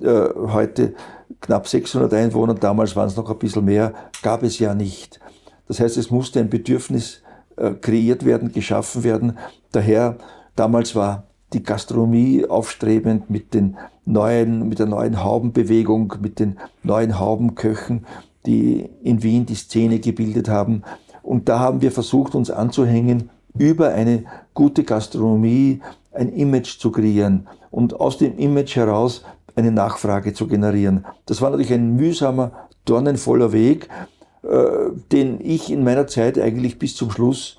äh, 0.00 0.28
heute 0.34 0.94
knapp 1.40 1.68
600 1.68 2.12
Einwohnern, 2.14 2.58
damals 2.58 2.96
waren 2.96 3.08
es 3.08 3.16
noch 3.16 3.30
ein 3.30 3.38
bisschen 3.38 3.66
mehr, 3.66 3.92
gab 4.22 4.42
es 4.42 4.58
ja 4.58 4.74
nicht. 4.74 5.20
Das 5.66 5.78
heißt, 5.78 5.98
es 5.98 6.10
musste 6.10 6.40
ein 6.40 6.48
Bedürfnis 6.48 7.22
äh, 7.56 7.72
kreiert 7.72 8.24
werden, 8.24 8.52
geschaffen 8.52 9.04
werden. 9.04 9.36
Daher, 9.72 10.16
damals 10.56 10.94
war 10.94 11.27
die 11.52 11.62
Gastronomie 11.62 12.46
aufstrebend 12.46 13.30
mit 13.30 13.54
den 13.54 13.76
neuen, 14.04 14.68
mit 14.68 14.78
der 14.78 14.86
neuen 14.86 15.22
Haubenbewegung, 15.22 16.14
mit 16.20 16.38
den 16.38 16.58
neuen 16.82 17.18
Haubenköchen, 17.18 18.06
die 18.46 18.88
in 19.02 19.22
Wien 19.22 19.46
die 19.46 19.54
Szene 19.54 19.98
gebildet 19.98 20.48
haben. 20.48 20.82
Und 21.22 21.48
da 21.48 21.58
haben 21.58 21.82
wir 21.82 21.92
versucht, 21.92 22.34
uns 22.34 22.50
anzuhängen, 22.50 23.30
über 23.56 23.90
eine 23.90 24.24
gute 24.54 24.84
Gastronomie 24.84 25.80
ein 26.12 26.32
Image 26.32 26.78
zu 26.78 26.90
kreieren 26.90 27.48
und 27.70 28.00
aus 28.00 28.18
dem 28.18 28.38
Image 28.38 28.76
heraus 28.76 29.24
eine 29.54 29.72
Nachfrage 29.72 30.32
zu 30.32 30.46
generieren. 30.46 31.04
Das 31.26 31.42
war 31.42 31.50
natürlich 31.50 31.72
ein 31.72 31.96
mühsamer, 31.96 32.52
dornenvoller 32.84 33.52
Weg, 33.52 33.88
äh, 34.42 34.90
den 35.12 35.40
ich 35.40 35.70
in 35.70 35.84
meiner 35.84 36.06
Zeit 36.06 36.38
eigentlich 36.38 36.78
bis 36.78 36.94
zum 36.94 37.10
Schluss 37.10 37.58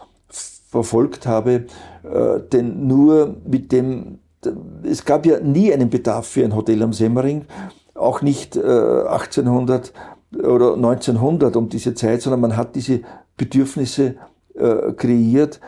verfolgt 0.69 1.25
habe, 1.25 1.65
äh, 2.03 2.39
denn 2.51 2.87
nur 2.87 3.35
mit 3.45 3.71
dem, 3.71 4.19
es 4.83 5.03
gab 5.03 5.25
ja 5.25 5.39
nie 5.39 5.73
einen 5.73 5.89
Bedarf 5.89 6.27
für 6.27 6.45
ein 6.45 6.55
Hotel 6.55 6.81
am 6.83 6.93
Semmering, 6.93 7.45
auch 7.95 8.21
nicht 8.21 8.55
äh, 8.55 8.61
1800 8.61 9.93
oder 10.37 10.75
1900 10.75 11.55
um 11.55 11.69
diese 11.69 11.95
Zeit, 11.95 12.21
sondern 12.21 12.41
man 12.41 12.55
hat 12.55 12.75
diese 12.75 13.01
Bedürfnisse 13.35 14.15
äh, 14.53 14.93
kreiert, 14.93 15.59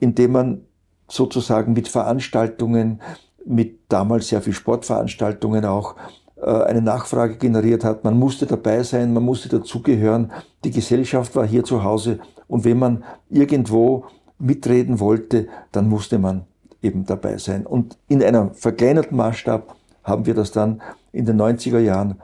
indem 0.00 0.32
man 0.32 0.64
sozusagen 1.06 1.72
mit 1.72 1.88
Veranstaltungen, 1.88 3.00
mit 3.46 3.80
damals 3.88 4.28
sehr 4.28 4.42
viel 4.42 4.52
Sportveranstaltungen 4.52 5.64
auch, 5.64 5.94
äh, 6.36 6.50
eine 6.50 6.82
Nachfrage 6.82 7.36
generiert 7.36 7.84
hat. 7.84 8.04
Man 8.04 8.18
musste 8.18 8.46
dabei 8.46 8.82
sein, 8.82 9.12
man 9.12 9.22
musste 9.22 9.48
dazugehören. 9.48 10.32
Die 10.64 10.70
Gesellschaft 10.72 11.34
war 11.36 11.46
hier 11.46 11.64
zu 11.64 11.84
Hause 11.84 12.18
und 12.48 12.64
wenn 12.64 12.78
man 12.78 13.04
irgendwo 13.30 14.04
mitreden 14.38 15.00
wollte, 15.00 15.48
dann 15.72 15.88
musste 15.88 16.18
man 16.18 16.44
eben 16.82 17.06
dabei 17.06 17.38
sein. 17.38 17.66
Und 17.66 17.98
in 18.08 18.22
einem 18.22 18.54
verkleinerten 18.54 19.16
Maßstab 19.16 19.74
haben 20.04 20.26
wir 20.26 20.34
das 20.34 20.52
dann 20.52 20.80
in 21.12 21.26
den 21.26 21.40
90er 21.40 21.78
Jahren 21.78 22.16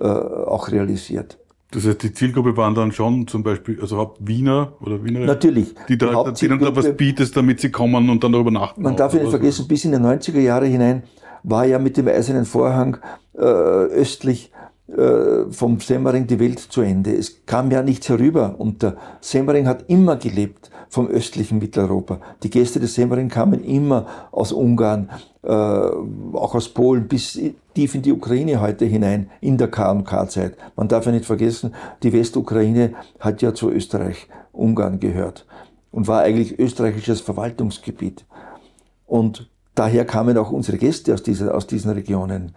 äh, 0.00 0.06
auch 0.06 0.70
realisiert. 0.70 1.38
Das 1.72 1.84
heißt, 1.84 2.02
die 2.02 2.12
Zielgruppe 2.12 2.56
waren 2.56 2.74
dann 2.74 2.92
schon 2.92 3.26
zum 3.26 3.42
Beispiel, 3.42 3.80
also 3.80 3.96
Haupt 3.96 4.26
Wiener 4.26 4.72
oder 4.80 5.02
Wiener, 5.02 5.20
Natürlich. 5.20 5.74
die, 5.88 5.98
da, 5.98 6.30
die 6.30 6.48
dann 6.48 6.60
da 6.60 6.74
was 6.76 6.96
bietest, 6.96 7.36
damit 7.36 7.60
sie 7.60 7.70
kommen 7.70 8.08
und 8.08 8.22
dann 8.22 8.32
darüber 8.32 8.50
nachdenken. 8.50 8.82
Man 8.82 8.96
darf 8.96 9.14
nicht 9.14 9.28
vergessen, 9.28 9.66
bis 9.66 9.84
in 9.84 9.92
die 9.92 9.98
90er 9.98 10.38
Jahre 10.38 10.66
hinein 10.66 11.02
war 11.42 11.64
ja 11.64 11.78
mit 11.78 11.96
dem 11.96 12.08
Eisernen 12.08 12.44
Vorhang 12.44 12.98
äh, 13.34 13.40
östlich 13.40 14.52
äh, 14.88 15.50
vom 15.50 15.80
Semmering 15.80 16.26
die 16.26 16.38
Welt 16.38 16.60
zu 16.60 16.82
Ende. 16.82 17.14
Es 17.14 17.44
kam 17.46 17.70
ja 17.70 17.82
nichts 17.82 18.08
herüber 18.08 18.54
und 18.58 18.82
der 18.82 18.96
Semmering 19.20 19.66
hat 19.66 19.84
immer 19.88 20.16
gelebt 20.16 20.70
vom 20.88 21.08
östlichen 21.08 21.58
Mitteleuropa. 21.58 22.20
Die 22.42 22.50
Gäste 22.50 22.80
des 22.80 22.94
Semmering 22.94 23.28
kamen 23.28 23.64
immer 23.64 24.06
aus 24.32 24.52
Ungarn, 24.52 25.10
äh, 25.42 25.48
auch 25.48 26.54
aus 26.54 26.68
Polen 26.68 27.08
bis 27.08 27.38
tief 27.74 27.94
in 27.94 28.02
die 28.02 28.12
Ukraine 28.12 28.60
heute 28.60 28.84
hinein, 28.84 29.30
in 29.40 29.58
der 29.58 29.68
K&K-Zeit. 29.68 30.56
Man 30.76 30.88
darf 30.88 31.06
ja 31.06 31.12
nicht 31.12 31.24
vergessen, 31.24 31.74
die 32.02 32.12
Westukraine 32.12 32.94
hat 33.20 33.42
ja 33.42 33.54
zu 33.54 33.70
Österreich-Ungarn 33.70 35.00
gehört 35.00 35.46
und 35.90 36.08
war 36.08 36.22
eigentlich 36.22 36.58
österreichisches 36.58 37.20
Verwaltungsgebiet. 37.20 38.26
Und 39.06 39.50
daher 39.74 40.04
kamen 40.04 40.36
auch 40.38 40.50
unsere 40.50 40.78
Gäste 40.78 41.14
aus, 41.14 41.22
dieser, 41.22 41.54
aus 41.54 41.66
diesen 41.66 41.90
Regionen. 41.92 42.54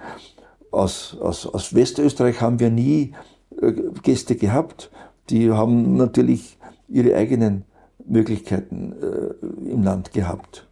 Aus, 0.71 1.17
aus, 1.19 1.47
aus 1.47 1.73
Westösterreich 1.73 2.41
haben 2.41 2.59
wir 2.59 2.69
nie 2.69 3.13
äh, 3.61 3.71
Gäste 4.03 4.35
gehabt. 4.35 4.91
Die 5.29 5.51
haben 5.51 5.95
natürlich 5.95 6.57
ihre 6.87 7.15
eigenen 7.15 7.65
Möglichkeiten 8.09 8.93
äh, 9.01 9.71
im 9.71 9.83
Land 9.83 10.13
gehabt. 10.13 10.67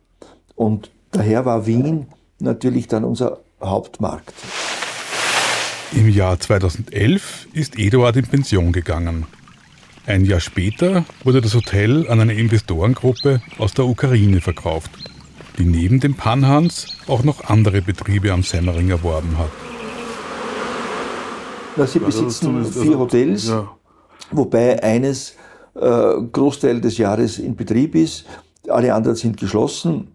Und 0.56 0.92
daher 1.12 1.46
war 1.46 1.66
Wien 1.66 2.08
natürlich 2.40 2.88
dann 2.88 3.04
unser 3.04 3.40
Hauptmarkt. 3.62 4.34
Im 5.94 6.10
Jahr 6.10 6.40
2011 6.40 7.48
ist 7.54 7.80
Eduard 7.80 8.18
in 8.18 8.28
Pension 8.28 8.72
gegangen. 8.72 9.26
Ein 10.06 10.26
Jahr 10.26 10.40
später 10.40 11.06
wurde 11.24 11.42
das 11.42 11.54
Hotel 11.54 12.10
an 12.10 12.20
eine 12.20 12.34
Investorengruppe 12.34 13.42
aus 13.58 13.74
der 13.74 13.86
Ukraine 13.86 14.42
verkauft, 14.42 14.92
die 15.58 15.66
neben 15.66 16.00
dem 16.00 16.16
Panhans 16.16 16.88
auch 17.08 17.24
noch 17.24 17.46
andere 17.46 17.82
Betriebe 17.82 18.32
am 18.32 18.44
Semmering 18.44 18.90
erworben 18.90 19.38
hat. 19.38 19.50
Sie 21.88 22.00
besitzen 22.00 22.66
vier 22.66 22.98
Hotels, 22.98 23.52
wobei 24.32 24.82
eines 24.82 25.32
äh, 25.32 25.34
Großteil 25.80 26.82
des 26.82 26.98
Jahres 26.98 27.40
in 27.40 27.56
Betrieb 27.56 27.96
ist. 27.96 28.26
Alle 28.68 28.94
anderen 28.94 29.16
sind 29.16 29.38
geschlossen. 29.38 30.10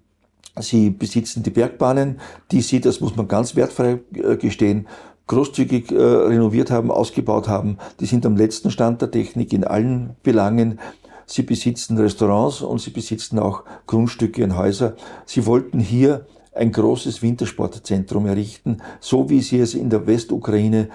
Sie 0.61 0.91
besitzen 0.91 1.43
die 1.43 1.51
Bergbahnen, 1.51 2.21
die 2.51 2.61
sie, 2.61 2.81
das 2.81 3.01
muss 3.01 3.17
man 3.17 3.27
ganz 3.27 3.57
wertfrei 3.57 4.01
äh, 4.15 4.37
gestehen, 4.37 4.87
großzügig 5.27 5.91
äh, 5.91 5.97
renoviert 5.97 6.71
haben, 6.71 6.91
ausgebaut 6.91 7.49
haben. 7.49 7.79
Die 8.01 8.07
sind 8.07 8.27
am 8.27 8.37
letzten 8.37 8.71
Stand 8.71 9.01
der 9.01 9.11
Technik 9.11 9.53
in 9.55 9.65
allen 9.65 10.17
Belangen. 10.23 10.79
Sie 11.25 11.43
besitzen 11.43 11.97
Restaurants 11.97 12.61
und 12.61 12.81
sie 12.81 12.91
besitzen 12.91 13.39
auch 13.39 13.65
Grundstücke 13.87 14.45
und 14.45 14.59
Häuser. 14.59 14.95
Sie 15.25 15.47
wollten 15.47 15.81
hier 15.81 16.27
ein 16.55 16.71
großes 16.71 17.23
Wintersportzentrum 17.23 18.27
errichten, 18.27 18.79
so 19.01 19.31
wie 19.31 19.41
sie 19.41 19.61
es 19.61 19.73
in 19.75 19.89
der 19.89 20.07
Westukraine 20.07 20.91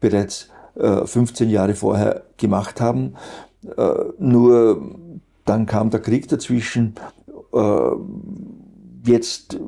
bereits 0.00 0.48
äh, 0.74 1.04
15 1.04 1.50
Jahre 1.50 1.74
vorher 1.74 2.22
gemacht 2.38 2.80
haben. 2.80 3.14
Äh, 3.76 3.92
nur 4.18 4.82
dann 5.44 5.66
kam 5.66 5.90
der 5.90 6.00
Krieg 6.00 6.28
dazwischen. 6.28 6.94
Äh, 7.52 7.90
jetzt 9.04 9.58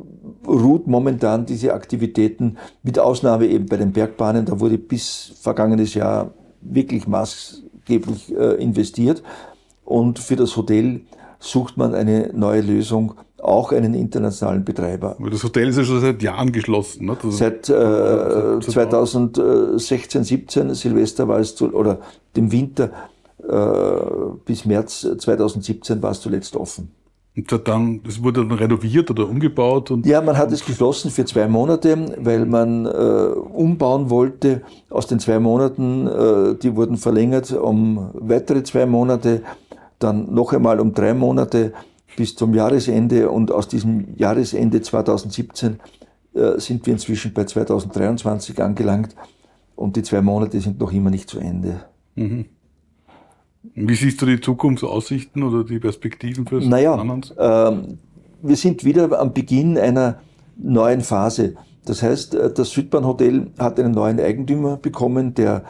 ruht 0.47 0.87
momentan 0.87 1.47
diese 1.47 1.75
Aktivitäten, 1.75 2.59
mit 2.83 2.99
Ausnahme 2.99 3.47
eben 3.47 3.67
bei 3.67 3.77
den 3.77 3.93
Bergbahnen. 3.93 4.47
Da 4.47 4.61
wurde 4.61 4.79
bis 4.79 5.33
vergangenes 5.41 5.95
Jahr 5.95 6.33
wirklich 6.61 7.07
maßgeblich 7.07 8.35
äh, 8.37 8.63
investiert. 8.63 9.23
Und 9.85 10.19
für 10.19 10.37
das 10.37 10.57
Hotel 10.57 11.03
sucht 11.39 11.77
man 11.77 11.95
eine 11.95 12.31
neue 12.33 12.63
Lösung, 12.63 13.15
auch 13.39 13.73
einen 13.73 13.93
internationalen 13.93 14.65
Betreiber. 14.65 15.17
Das 15.31 15.45
Hotel 15.45 15.69
ist 15.69 15.77
ja 15.77 15.85
schon 15.85 16.01
seit 16.01 16.23
Jahren 16.23 16.51
geschlossen. 16.53 17.05
Ne? 17.05 17.19
Seit 17.29 17.69
äh, 17.69 18.61
2016, 18.61 20.25
17, 20.25 20.75
Silvester 20.75 21.29
war 21.29 21.41
es 21.41 21.55
zu, 21.55 21.75
oder 21.75 21.99
dem 22.37 22.51
Winter 22.51 22.91
bis 24.45 24.65
März 24.65 25.07
2017 25.19 26.03
war 26.03 26.13
es 26.13 26.21
zuletzt 26.21 26.57
offen. 26.57 26.91
Und 27.37 27.69
dann, 27.69 28.01
das 28.05 28.23
wurde 28.23 28.47
dann 28.47 28.57
renoviert 28.57 29.11
oder 29.11 29.29
umgebaut? 29.29 29.91
Und 29.91 30.07
ja, 30.07 30.21
man 30.21 30.39
hat 30.39 30.53
es 30.53 30.65
geschlossen 30.65 31.11
für 31.11 31.25
zwei 31.25 31.49
Monate, 31.49 32.15
weil 32.19 32.47
man 32.47 32.87
äh, 32.87 32.89
umbauen 32.89 34.09
wollte. 34.09 34.63
Aus 34.89 35.09
den 35.09 35.19
zwei 35.19 35.41
Monaten, 35.41 36.07
äh, 36.07 36.55
die 36.55 36.77
wurden 36.77 36.97
verlängert 36.97 37.51
um 37.51 38.11
weitere 38.15 38.63
zwei 38.63 38.87
Monate, 38.87 39.43
dann 39.99 40.33
noch 40.33 40.53
einmal 40.53 40.79
um 40.79 40.95
drei 40.95 41.13
Monate 41.13 41.73
bis 42.17 42.37
zum 42.37 42.55
Jahresende. 42.55 43.29
Und 43.29 43.51
aus 43.51 43.67
diesem 43.67 44.17
Jahresende 44.17 44.81
2017 44.81 45.81
äh, 46.35 46.61
sind 46.61 46.87
wir 46.87 46.93
inzwischen 46.93 47.35
bei 47.35 47.45
2023 47.45 48.63
angelangt. 48.63 49.17
Und 49.75 49.97
die 49.97 50.05
zwei 50.05 50.23
Monate 50.23 50.61
sind 50.61 50.79
noch 50.79 50.93
immer 50.93 51.11
nicht 51.11 51.29
zu 51.29 51.41
Ende. 51.41 51.81
Mhm. 52.15 52.45
Wie 53.75 53.95
siehst 53.95 54.21
du 54.21 54.27
die 54.27 54.41
Zukunftsaussichten 54.41 55.43
oder 55.43 55.65
die 55.65 55.79
Perspektiven 55.79 56.47
für 56.47 56.61
naja, 56.61 57.03
ähm, 57.39 57.99
wir 58.43 58.57
sind 58.57 58.85
wieder 58.85 59.19
am 59.19 59.33
Beginn 59.33 59.79
einer 59.79 60.21
neuen 60.57 61.01
Phase. 61.01 61.55
Das 61.87 62.03
heißt, 62.03 62.35
äh, 62.35 62.53
das 62.53 62.71
Südbahnhotel 62.71 63.51
hat 63.59 63.81
einen 63.81 63.93
neuen 63.93 64.21
Eigentümer 64.21 64.77
bekommen, 64.77 65.35
der 65.35 65.65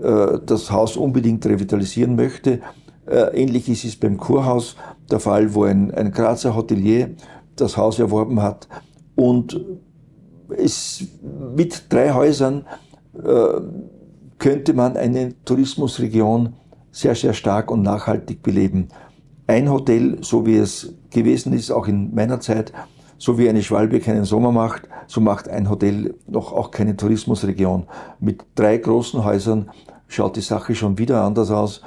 äh, 0.00 0.38
das 0.46 0.70
Haus 0.70 0.96
unbedingt 0.96 1.44
revitalisieren 1.44 2.14
möchte. 2.14 2.60
Äh, 3.06 3.42
ähnlich 3.42 3.68
ist 3.68 3.84
es 3.84 3.96
beim 3.96 4.16
Kurhaus 4.16 4.76
der 5.10 5.18
Fall, 5.18 5.54
wo 5.54 5.64
ein, 5.64 5.90
ein 5.92 6.12
Grazer 6.12 6.54
Hotelier 6.54 7.10
das 7.56 7.76
Haus 7.76 7.98
erworben 7.98 8.40
hat. 8.40 8.68
Und 9.16 9.60
es, 10.56 11.04
mit 11.56 11.84
drei 11.88 12.12
Häusern 12.12 12.64
äh, 13.14 13.60
könnte 14.38 14.72
man 14.72 14.96
eine 14.96 15.34
Tourismusregion 15.44 16.54
sehr, 16.92 17.14
sehr 17.14 17.34
stark 17.34 17.70
und 17.70 17.82
nachhaltig 17.82 18.42
beleben. 18.42 18.88
Ein 19.46 19.70
Hotel, 19.70 20.18
so 20.22 20.46
wie 20.46 20.56
es 20.56 20.94
gewesen 21.10 21.52
ist, 21.52 21.70
auch 21.70 21.88
in 21.88 22.14
meiner 22.14 22.40
Zeit, 22.40 22.72
so 23.18 23.38
wie 23.38 23.48
eine 23.48 23.62
Schwalbe 23.62 24.00
keinen 24.00 24.24
Sommer 24.24 24.52
macht, 24.52 24.88
so 25.06 25.20
macht 25.20 25.48
ein 25.48 25.68
Hotel 25.68 26.14
noch 26.26 26.52
auch 26.52 26.70
keine 26.70 26.96
Tourismusregion. 26.96 27.86
Mit 28.18 28.44
drei 28.54 28.78
großen 28.78 29.24
Häusern 29.24 29.70
schaut 30.06 30.36
die 30.36 30.40
Sache 30.40 30.74
schon 30.74 30.98
wieder 30.98 31.22
anders 31.22 31.50
aus. 31.50 31.82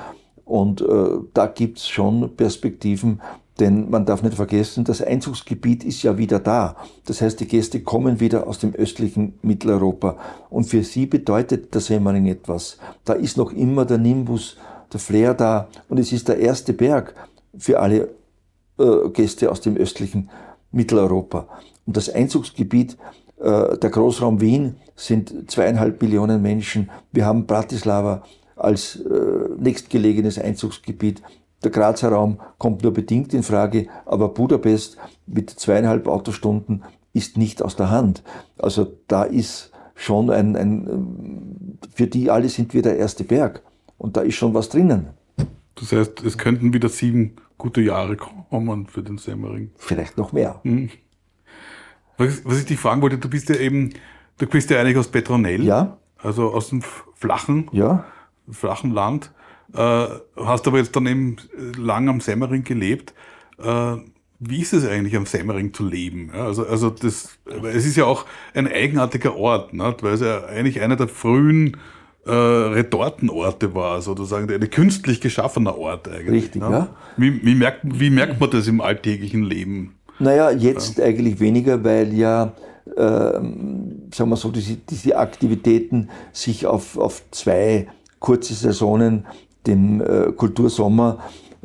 Und 0.45 0.81
äh, 0.81 0.85
da 1.33 1.47
gibt's 1.47 1.87
schon 1.87 2.35
Perspektiven, 2.35 3.21
denn 3.59 3.89
man 3.89 4.05
darf 4.05 4.23
nicht 4.23 4.35
vergessen, 4.35 4.83
das 4.83 5.01
Einzugsgebiet 5.01 5.83
ist 5.83 6.03
ja 6.03 6.17
wieder 6.17 6.39
da. 6.39 6.75
Das 7.05 7.21
heißt, 7.21 7.39
die 7.39 7.47
Gäste 7.47 7.81
kommen 7.81 8.19
wieder 8.19 8.47
aus 8.47 8.59
dem 8.59 8.73
östlichen 8.73 9.37
Mitteleuropa. 9.41 10.17
Und 10.49 10.65
für 10.65 10.83
sie 10.83 11.05
bedeutet 11.05 11.73
der 11.73 11.81
Semmering 11.81 12.25
etwas. 12.25 12.77
Da 13.05 13.13
ist 13.13 13.37
noch 13.37 13.51
immer 13.51 13.85
der 13.85 13.99
Nimbus, 13.99 14.57
der 14.91 14.99
Flair 14.99 15.33
da. 15.33 15.67
Und 15.89 15.99
es 15.99 16.11
ist 16.11 16.27
der 16.27 16.39
erste 16.39 16.73
Berg 16.73 17.13
für 17.57 17.79
alle 17.79 18.09
äh, 18.79 19.09
Gäste 19.09 19.51
aus 19.51 19.61
dem 19.61 19.77
östlichen 19.77 20.29
Mitteleuropa. 20.71 21.47
Und 21.85 21.97
das 21.97 22.09
Einzugsgebiet, 22.09 22.97
äh, 23.39 23.77
der 23.77 23.89
Großraum 23.89 24.41
Wien, 24.41 24.77
sind 24.95 25.49
zweieinhalb 25.49 26.01
Millionen 26.01 26.41
Menschen. 26.41 26.89
Wir 27.11 27.25
haben 27.25 27.45
Bratislava 27.45 28.23
als 28.55 28.97
äh, 28.97 29.49
nächstgelegenes 29.57 30.39
Einzugsgebiet. 30.39 31.21
Der 31.63 31.71
Grazer 31.71 32.09
Raum 32.09 32.39
kommt 32.57 32.83
nur 32.83 32.93
bedingt 32.93 33.33
in 33.33 33.43
Frage, 33.43 33.87
aber 34.05 34.29
Budapest 34.29 34.97
mit 35.25 35.49
zweieinhalb 35.49 36.07
Autostunden 36.07 36.83
ist 37.13 37.37
nicht 37.37 37.61
aus 37.61 37.75
der 37.75 37.89
Hand. 37.89 38.23
Also 38.57 38.87
da 39.07 39.23
ist 39.23 39.71
schon 39.95 40.29
ein, 40.29 40.55
ein 40.55 41.79
für 41.93 42.07
die 42.07 42.29
alle 42.29 42.49
sind 42.49 42.73
wir 42.73 42.81
der 42.81 42.97
erste 42.97 43.23
Berg. 43.23 43.61
Und 44.03 44.17
da 44.17 44.21
ist 44.21 44.35
schon 44.35 44.53
was 44.53 44.67
drinnen. 44.67 45.11
Das 45.75 45.93
heißt, 45.93 46.23
es 46.25 46.37
könnten 46.37 46.73
wieder 46.73 46.89
sieben 46.89 47.37
gute 47.57 47.79
Jahre 47.79 48.17
kommen 48.17 48.87
für 48.87 49.01
den 49.01 49.17
Semmering. 49.17 49.71
Vielleicht 49.77 50.17
noch 50.17 50.33
mehr. 50.33 50.59
Hm. 50.63 50.89
Was, 52.17 52.43
was, 52.43 52.59
ich 52.59 52.65
dich 52.65 52.77
fragen 52.77 53.01
wollte, 53.01 53.17
du 53.17 53.29
bist 53.29 53.47
ja 53.47 53.55
eben, 53.55 53.93
du 54.39 54.45
bist 54.45 54.69
ja 54.69 54.81
eigentlich 54.81 54.97
aus 54.97 55.07
Petronell. 55.07 55.63
Ja. 55.63 55.99
Also 56.17 56.51
aus 56.51 56.67
dem 56.67 56.83
flachen, 57.15 57.69
ja. 57.71 58.03
flachen 58.51 58.91
Land. 58.91 59.31
Äh, 59.73 60.07
hast 60.35 60.67
aber 60.67 60.79
jetzt 60.79 60.93
dann 60.97 61.07
eben 61.07 61.37
lang 61.77 62.09
am 62.09 62.19
Semmering 62.19 62.65
gelebt. 62.65 63.13
Äh, 63.57 63.95
wie 64.41 64.61
ist 64.61 64.73
es 64.73 64.85
eigentlich 64.85 65.15
am 65.15 65.25
Semmering 65.25 65.73
zu 65.73 65.87
leben? 65.87 66.29
Ja, 66.35 66.43
also, 66.43 66.67
also 66.67 66.89
das, 66.89 67.39
es 67.45 67.85
ist 67.85 67.95
ja 67.95 68.03
auch 68.03 68.25
ein 68.53 68.67
eigenartiger 68.67 69.37
Ort, 69.37 69.73
ne? 69.73 69.95
weil 70.01 70.15
es 70.15 70.19
ja 70.19 70.43
eigentlich 70.43 70.81
einer 70.81 70.97
der 70.97 71.07
frühen 71.07 71.77
äh, 72.25 72.31
Retortenorte 72.31 73.73
war, 73.75 74.01
sozusagen 74.01 74.49
ein 74.51 74.69
künstlich 74.69 75.19
geschaffener 75.21 75.77
Ort 75.77 76.07
eigentlich. 76.07 76.43
Richtig, 76.43 76.61
ne? 76.61 76.69
ja. 76.69 76.87
Wie, 77.17 77.45
wie, 77.45 77.55
merkt, 77.55 77.81
wie 77.83 78.09
merkt 78.09 78.39
man 78.39 78.49
das 78.49 78.67
im 78.67 78.81
alltäglichen 78.81 79.43
Leben? 79.43 79.95
Naja, 80.19 80.51
jetzt 80.51 80.97
ja. 80.97 81.05
eigentlich 81.05 81.39
weniger, 81.39 81.83
weil 81.83 82.13
ja, 82.13 82.53
äh, 82.95 83.01
sagen 83.01 84.29
wir 84.29 84.37
so, 84.37 84.51
diese, 84.51 84.75
diese 84.75 85.17
Aktivitäten 85.17 86.09
sich 86.31 86.65
auf, 86.65 86.97
auf 86.97 87.23
zwei 87.31 87.87
kurze 88.19 88.53
Saisonen, 88.53 89.25
den 89.67 90.01
äh, 90.01 90.31
Kultursommer, 90.35 91.19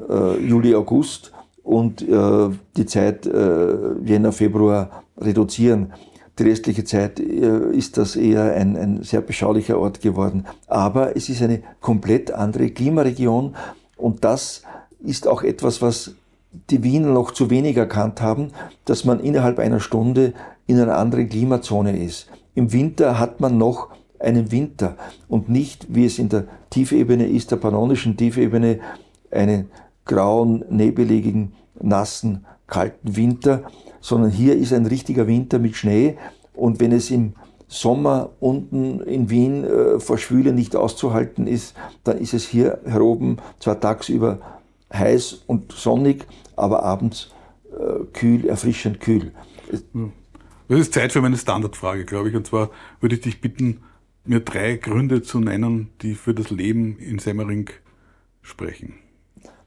äh, 0.08 0.38
Juli, 0.44 0.74
August 0.74 1.32
und 1.62 2.02
äh, 2.02 2.48
die 2.76 2.86
Zeit 2.86 3.26
äh, 3.26 3.94
Jänner, 4.04 4.32
Februar 4.32 5.04
reduzieren. 5.16 5.92
Die 6.38 6.44
restliche 6.44 6.84
Zeit 6.84 7.18
äh, 7.18 7.70
ist 7.72 7.96
das 7.96 8.14
eher 8.14 8.54
ein, 8.54 8.76
ein 8.76 9.02
sehr 9.02 9.20
beschaulicher 9.20 9.78
Ort 9.78 10.00
geworden. 10.00 10.46
Aber 10.66 11.16
es 11.16 11.28
ist 11.28 11.42
eine 11.42 11.62
komplett 11.80 12.30
andere 12.30 12.70
Klimaregion 12.70 13.56
und 13.96 14.24
das 14.24 14.62
ist 15.00 15.26
auch 15.26 15.42
etwas, 15.42 15.82
was 15.82 16.14
die 16.70 16.82
Wiener 16.82 17.08
noch 17.08 17.32
zu 17.32 17.50
wenig 17.50 17.76
erkannt 17.76 18.20
haben, 18.20 18.52
dass 18.84 19.04
man 19.04 19.20
innerhalb 19.20 19.58
einer 19.58 19.80
Stunde 19.80 20.32
in 20.66 20.80
einer 20.80 20.96
anderen 20.96 21.28
Klimazone 21.28 22.02
ist. 22.02 22.28
Im 22.54 22.72
Winter 22.72 23.18
hat 23.18 23.40
man 23.40 23.58
noch 23.58 23.88
einen 24.18 24.50
Winter 24.50 24.96
und 25.28 25.48
nicht, 25.48 25.86
wie 25.94 26.06
es 26.06 26.18
in 26.18 26.28
der 26.28 26.44
Tiefebene 26.70 27.26
ist, 27.26 27.50
der 27.50 27.56
pannonischen 27.56 28.16
Tiefebene, 28.16 28.80
einen 29.30 29.70
grauen, 30.04 30.64
nebeligen, 30.70 31.52
nassen, 31.80 32.46
kalten 32.68 33.16
Winter, 33.16 33.64
sondern 34.00 34.30
hier 34.30 34.56
ist 34.56 34.72
ein 34.72 34.86
richtiger 34.86 35.26
Winter 35.26 35.58
mit 35.58 35.74
Schnee 35.74 36.16
und 36.54 36.78
wenn 36.80 36.92
es 36.92 37.10
im 37.10 37.34
Sommer 37.66 38.30
unten 38.40 39.00
in 39.00 39.28
Wien 39.28 39.64
äh, 39.64 40.00
vor 40.00 40.16
Schwüle 40.16 40.52
nicht 40.52 40.74
auszuhalten 40.74 41.46
ist, 41.46 41.74
dann 42.04 42.18
ist 42.18 42.32
es 42.32 42.46
hier 42.46 42.78
heroben 42.86 43.38
zwar 43.58 43.78
tagsüber 43.78 44.40
heiß 44.92 45.44
und 45.46 45.72
sonnig, 45.72 46.26
aber 46.56 46.82
abends 46.82 47.30
äh, 47.70 48.04
kühl, 48.12 48.46
erfrischend 48.46 49.00
kühl. 49.00 49.32
Hm. 49.92 50.12
Das 50.68 50.80
ist 50.80 50.94
Zeit 50.94 51.12
für 51.12 51.20
meine 51.20 51.36
Standardfrage, 51.36 52.04
glaube 52.04 52.28
ich. 52.28 52.36
Und 52.36 52.46
zwar 52.46 52.70
würde 53.00 53.14
ich 53.14 53.22
dich 53.22 53.40
bitten, 53.40 53.80
mir 54.24 54.40
drei 54.40 54.76
Gründe 54.76 55.22
zu 55.22 55.40
nennen, 55.40 55.90
die 56.02 56.14
für 56.14 56.34
das 56.34 56.50
Leben 56.50 56.98
in 56.98 57.18
Semmering 57.18 57.70
sprechen. 58.42 58.94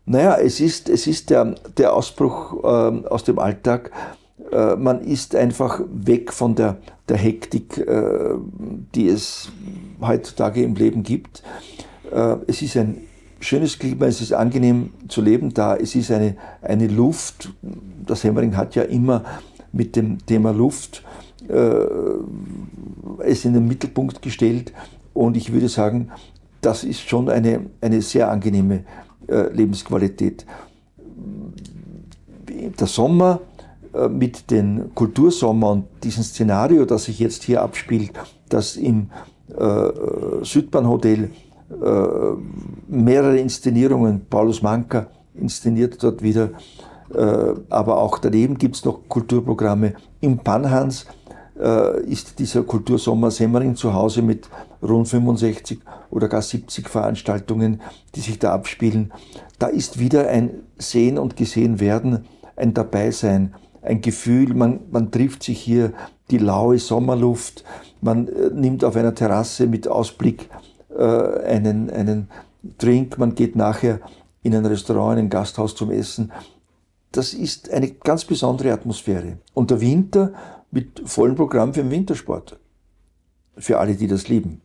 Naja, 0.05 0.35
es 0.35 0.59
ist, 0.59 0.89
es 0.89 1.07
ist 1.07 1.29
der, 1.29 1.55
der 1.77 1.93
Ausbruch 1.93 2.63
äh, 2.63 3.07
aus 3.07 3.23
dem 3.23 3.39
Alltag. 3.39 3.91
Äh, 4.51 4.75
man 4.75 5.01
ist 5.01 5.35
einfach 5.35 5.81
weg 5.91 6.33
von 6.33 6.55
der, 6.55 6.77
der 7.07 7.17
Hektik, 7.17 7.77
äh, 7.77 8.35
die 8.95 9.07
es 9.07 9.49
heutzutage 10.01 10.63
im 10.63 10.75
Leben 10.75 11.03
gibt. 11.03 11.43
Äh, 12.11 12.37
es 12.47 12.61
ist 12.61 12.77
ein 12.77 12.97
schönes 13.39 13.79
Klima, 13.79 14.05
es 14.05 14.21
ist 14.21 14.33
angenehm 14.33 14.91
zu 15.07 15.21
leben 15.21 15.53
da, 15.53 15.75
es 15.75 15.95
ist 15.95 16.11
eine, 16.11 16.35
eine 16.61 16.87
Luft. 16.87 17.49
Das 18.05 18.21
Semmering 18.21 18.57
hat 18.57 18.75
ja 18.75 18.83
immer 18.83 19.23
mit 19.71 19.95
dem 19.95 20.25
Thema 20.25 20.51
Luft 20.51 21.03
äh, 21.47 21.85
es 23.23 23.45
in 23.45 23.53
den 23.53 23.67
Mittelpunkt 23.67 24.21
gestellt 24.21 24.73
und 25.13 25.37
ich 25.37 25.51
würde 25.51 25.69
sagen, 25.69 26.11
das 26.61 26.83
ist 26.83 27.01
schon 27.01 27.29
eine, 27.29 27.67
eine 27.81 28.01
sehr 28.01 28.29
angenehme 28.29 28.83
Lebensqualität. 29.27 30.45
Der 32.79 32.87
Sommer 32.87 33.39
äh, 33.93 34.07
mit 34.07 34.51
dem 34.51 34.93
Kultursommer 34.95 35.71
und 35.71 35.85
diesem 36.03 36.23
Szenario, 36.23 36.85
das 36.85 37.05
sich 37.05 37.19
jetzt 37.19 37.43
hier 37.43 37.61
abspielt, 37.61 38.11
das 38.49 38.75
im 38.77 39.09
äh, 39.57 40.43
Südbahnhotel 40.43 41.31
äh, 41.69 42.05
mehrere 42.87 43.37
Inszenierungen, 43.37 44.25
Paulus 44.29 44.61
Manka 44.61 45.07
inszeniert 45.35 46.01
dort 46.03 46.21
wieder, 46.21 46.51
äh, 47.13 47.53
aber 47.69 47.97
auch 47.97 48.17
daneben 48.17 48.57
gibt 48.57 48.75
es 48.77 48.85
noch 48.85 49.07
Kulturprogramme. 49.09 49.93
Im 50.21 50.37
Panhans 50.37 51.05
äh, 51.61 52.01
ist 52.03 52.39
dieser 52.39 52.63
Kultursommer 52.63 53.31
Semmering 53.31 53.75
zu 53.75 53.93
Hause 53.93 54.21
mit 54.21 54.49
rund 54.81 55.07
65 55.07 55.79
oder 56.09 56.27
gar 56.27 56.41
70 56.41 56.89
Veranstaltungen, 56.89 57.81
die 58.15 58.21
sich 58.21 58.39
da 58.39 58.53
abspielen. 58.53 59.13
Da 59.59 59.67
ist 59.67 59.99
wieder 59.99 60.27
ein 60.27 60.63
Sehen 60.77 61.17
und 61.17 61.37
Gesehen 61.37 61.79
werden, 61.79 62.25
ein 62.55 62.73
Dabeisein, 62.73 63.53
ein 63.81 64.01
Gefühl, 64.01 64.53
man, 64.53 64.79
man 64.91 65.11
trifft 65.11 65.43
sich 65.43 65.59
hier, 65.59 65.93
die 66.29 66.37
laue 66.37 66.79
Sommerluft, 66.79 67.63
man 68.01 68.27
äh, 68.27 68.49
nimmt 68.53 68.83
auf 68.83 68.95
einer 68.95 69.15
Terrasse 69.15 69.67
mit 69.67 69.87
Ausblick 69.87 70.49
äh, 70.95 71.03
einen, 71.03 71.89
einen 71.89 72.29
Drink, 72.77 73.17
man 73.17 73.35
geht 73.35 73.55
nachher 73.55 73.99
in 74.43 74.55
ein 74.55 74.65
Restaurant, 74.65 75.19
in 75.19 75.25
ein 75.25 75.29
Gasthaus 75.29 75.75
zum 75.75 75.91
Essen. 75.91 76.31
Das 77.11 77.33
ist 77.33 77.71
eine 77.71 77.91
ganz 77.91 78.25
besondere 78.25 78.71
Atmosphäre. 78.71 79.37
Und 79.53 79.71
der 79.71 79.81
Winter 79.81 80.33
mit 80.71 81.01
vollem 81.05 81.35
Programm 81.35 81.73
für 81.73 81.81
den 81.81 81.91
Wintersport. 81.91 82.59
Für 83.57 83.79
alle, 83.79 83.95
die 83.95 84.07
das 84.07 84.27
lieben. 84.27 84.61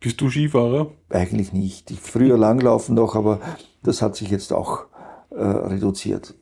Bist 0.00 0.20
du 0.20 0.30
Skifahrer? 0.30 0.90
Eigentlich 1.08 1.52
nicht. 1.52 1.90
Ich 1.90 2.00
früher 2.00 2.36
langlaufen 2.38 2.94
noch, 2.94 3.14
aber 3.14 3.40
das 3.82 4.02
hat 4.02 4.16
sich 4.16 4.30
jetzt 4.30 4.52
auch 4.52 4.86
äh, 5.30 5.42
reduziert. 5.42 6.34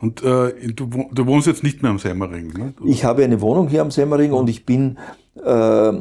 Und 0.00 0.22
äh, 0.22 0.52
du, 0.72 1.08
du, 1.10 1.26
wohnst 1.26 1.46
jetzt 1.46 1.62
nicht 1.62 1.82
mehr 1.82 1.90
am 1.90 1.98
Semmering? 1.98 2.48
Ne? 2.48 2.74
Ich 2.84 3.04
habe 3.04 3.24
eine 3.24 3.40
Wohnung 3.40 3.68
hier 3.68 3.80
am 3.80 3.90
Semmering 3.90 4.32
und 4.32 4.50
ich 4.50 4.66
bin, 4.66 4.98
äh, 5.36 5.92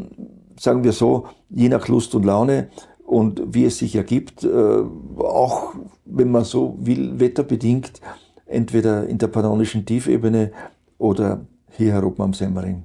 sagen 0.60 0.84
wir 0.84 0.92
so, 0.92 1.28
je 1.50 1.70
nach 1.70 1.88
Lust 1.88 2.14
und 2.16 2.26
Laune 2.26 2.70
und 3.06 3.42
wie 3.54 3.66
es 3.66 3.78
sich 3.78 3.96
ergibt, 3.96 4.44
äh, 4.44 4.84
auch 5.18 5.76
wenn 6.06 6.32
man 6.32 6.44
so 6.44 6.78
will, 6.80 7.20
wetterbedingt, 7.20 8.02
entweder 8.46 9.08
in 9.08 9.18
der 9.18 9.28
pannonischen 9.28 9.86
Tiefebene 9.86 10.52
oder 10.98 11.46
hier 11.78 11.94
herum 11.94 12.16
am 12.20 12.34
Semmering. 12.34 12.84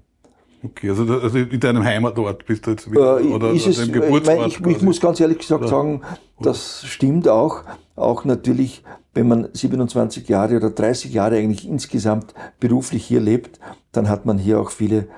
Okay, 0.65 0.91
also, 0.91 1.05
also 1.05 1.39
in 1.39 1.61
deinem 1.61 1.85
Heimatort 1.85 2.45
bist 2.45 2.67
du 2.67 2.73
jetzt 2.73 2.91
wieder, 2.91 3.21
äh, 3.21 3.25
oder, 3.25 3.51
ist 3.51 3.67
es, 3.67 3.93
Geburtsort? 3.93 4.49
Ich, 4.49 4.61
ich, 4.61 4.67
ich, 4.67 4.83
muss 4.83 5.01
ganz 5.01 5.21
ehrlich 5.21 5.39
gesagt 5.39 5.63
ja. 5.63 5.69
sagen, 5.69 6.03
das 6.41 6.85
stimmt 6.85 7.29
auch. 7.29 7.63
Auch 7.95 8.25
natürlich 8.25 8.83
wenn 9.19 9.27
man 9.27 9.49
27 9.53 10.29
Jahre 10.29 10.57
oder 10.57 10.71
30 10.71 11.13
Jahre 11.13 11.37
eigentlich 11.37 11.67
insgesamt 11.67 12.35
beruflich 12.61 13.05
hier 13.05 13.21
lebt, 13.21 13.59
dann 13.91 14.09
hat 14.09 14.27
man 14.27 14.39
hier 14.39 14.61
auch 14.61 14.71
viele 14.71 15.09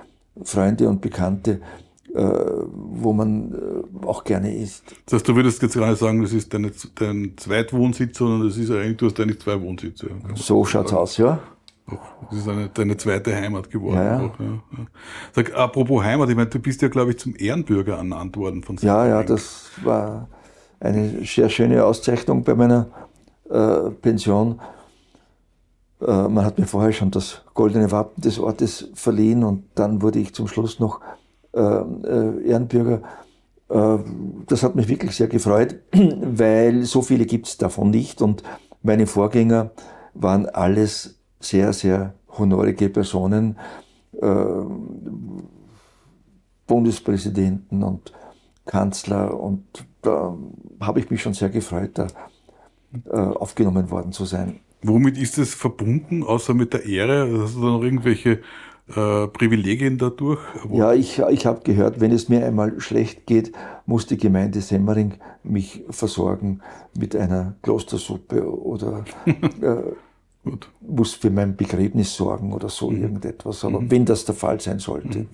Freunde 0.43 0.89
und 0.89 1.03
Bekannte, 1.03 1.61
äh, 2.15 2.23
wo 2.23 3.13
man 3.13 3.53
äh, 3.53 4.07
auch 4.07 4.25
gerne 4.25 4.57
ist. 4.57 4.85
Das 5.05 5.17
heißt, 5.17 5.29
du 5.29 5.37
würdest 5.37 5.61
jetzt 5.61 5.75
gar 5.75 5.91
nicht 5.91 5.99
sagen, 5.99 6.23
das 6.23 6.33
ist 6.33 6.55
deine, 6.55 6.73
dein 6.95 7.35
Zweitwohnsitz, 7.37 8.17
sondern 8.17 8.49
das 8.49 8.57
ist 8.57 8.71
eigentlich, 8.71 8.97
du 8.97 9.07
hast 9.07 9.21
eigentlich 9.21 9.41
zwei 9.41 9.61
Wohnsitze. 9.61 10.09
So 10.35 10.65
schaut's 10.65 10.95
aus, 10.95 11.19
ja. 11.19 11.39
Das 12.31 12.39
ist 12.39 12.49
eine, 12.49 12.69
deine 12.69 12.97
zweite 12.97 13.35
Heimat 13.35 13.71
geworden. 13.71 13.97
Ja, 13.97 14.21
ja. 14.21 14.27
Auch, 14.27 14.41
ja. 14.41 14.87
Sag, 15.33 15.55
apropos 15.55 16.03
Heimat, 16.03 16.29
ich 16.29 16.37
meine, 16.37 16.49
du 16.49 16.59
bist 16.59 16.83
ja, 16.83 16.89
glaube 16.89 17.11
ich, 17.11 17.19
zum 17.19 17.35
Ehrenbürger 17.37 17.97
ernannt 17.97 18.37
worden 18.37 18.63
von 18.63 18.77
Ja, 18.77 19.07
ja, 19.07 19.23
das 19.23 19.71
war 19.83 20.29
eine 20.81 21.25
sehr 21.25 21.49
schöne 21.49 21.85
Auszeichnung 21.85 22.43
bei 22.43 22.55
meiner 22.55 22.87
äh, 23.51 23.91
Pension. 23.91 24.61
Äh, 26.01 26.29
man 26.29 26.45
hat 26.45 26.59
mir 26.59 26.67
vorher 26.67 26.93
schon 26.93 27.11
das 27.11 27.43
goldene 27.55 27.91
Wappen 27.91 28.23
des 28.23 28.39
Ortes 28.39 28.89
verliehen 28.95 29.45
und 29.45 29.65
dann 29.75 30.03
wurde 30.03 30.19
ich 30.19 30.35
zum 30.35 30.49
Schluss 30.49 30.81
noch 30.81 31.01
äh, 31.53 31.61
äh 31.61 32.49
Ehrenbürger. 32.49 33.03
Äh, 33.69 33.99
das 34.47 34.63
hat 34.63 34.75
mich 34.75 34.89
wirklich 34.89 35.15
sehr 35.17 35.29
gefreut, 35.29 35.77
weil 35.93 36.85
so 36.85 37.03
viele 37.03 37.27
gibt 37.27 37.47
es 37.47 37.59
davon 37.59 37.91
nicht 37.91 38.23
und 38.23 38.43
meine 38.83 39.07
Vorgänger 39.07 39.71
waren 40.15 40.47
alles 40.47 41.20
sehr, 41.41 41.73
sehr 41.73 42.15
honorige 42.39 42.89
Personen, 42.89 43.57
äh, 44.21 44.37
Bundespräsidenten 46.67 47.83
und 47.83 48.13
Kanzler 48.65 49.39
und 49.39 49.65
da 50.03 50.37
habe 50.81 51.01
ich 51.01 51.11
mich 51.11 51.21
schon 51.23 51.35
sehr 51.35 51.49
gefreut, 51.49 51.91
da 51.95 52.07
äh, 53.11 53.17
aufgenommen 53.17 53.91
worden 53.91 54.13
zu 54.13 54.25
sein. 54.25 54.61
Womit 54.83 55.19
ist 55.19 55.39
es 55.39 55.55
verbunden, 55.55 56.23
außer 56.23 56.55
mit 56.55 56.73
der 56.73 56.85
Ehre? 56.87 57.43
Hast 57.43 57.57
du 57.57 57.61
da 57.61 57.67
noch 57.67 57.83
irgendwelche 57.83 58.41
äh, 58.95 59.27
Privilegien 59.29 59.99
dadurch? 59.99 60.41
Ja, 60.73 60.95
ich, 60.95 61.19
ich 61.19 61.47
habe 61.47 61.61
gehört, 61.63 62.01
wenn 62.01 62.13
es 62.13 62.29
mir 62.29 62.47
einmal 62.47 62.81
schlecht 62.81 63.27
geht, 63.27 63.53
muss 63.87 64.07
die 64.07 64.17
Gemeinde 64.17 64.61
Semmering 64.61 65.15
mich 65.43 65.85
versorgen 65.91 66.61
mit 66.97 67.15
einer 67.15 67.57
Klostersuppe 67.63 68.49
oder 68.49 69.05
äh, 69.27 69.93
Gut. 70.45 70.71
muss 70.81 71.13
für 71.13 71.31
mein 71.31 71.57
Begräbnis 71.57 72.15
sorgen 72.15 72.53
oder 72.53 72.69
so 72.69 72.91
mhm. 72.91 73.03
irgendetwas. 73.03 73.65
Aber 73.65 73.81
mhm. 73.81 73.91
wenn 73.91 74.05
das 74.05 74.25
der 74.25 74.35
Fall 74.35 74.61
sein 74.61 74.79
sollte. 74.79 75.21
Mhm. 75.21 75.29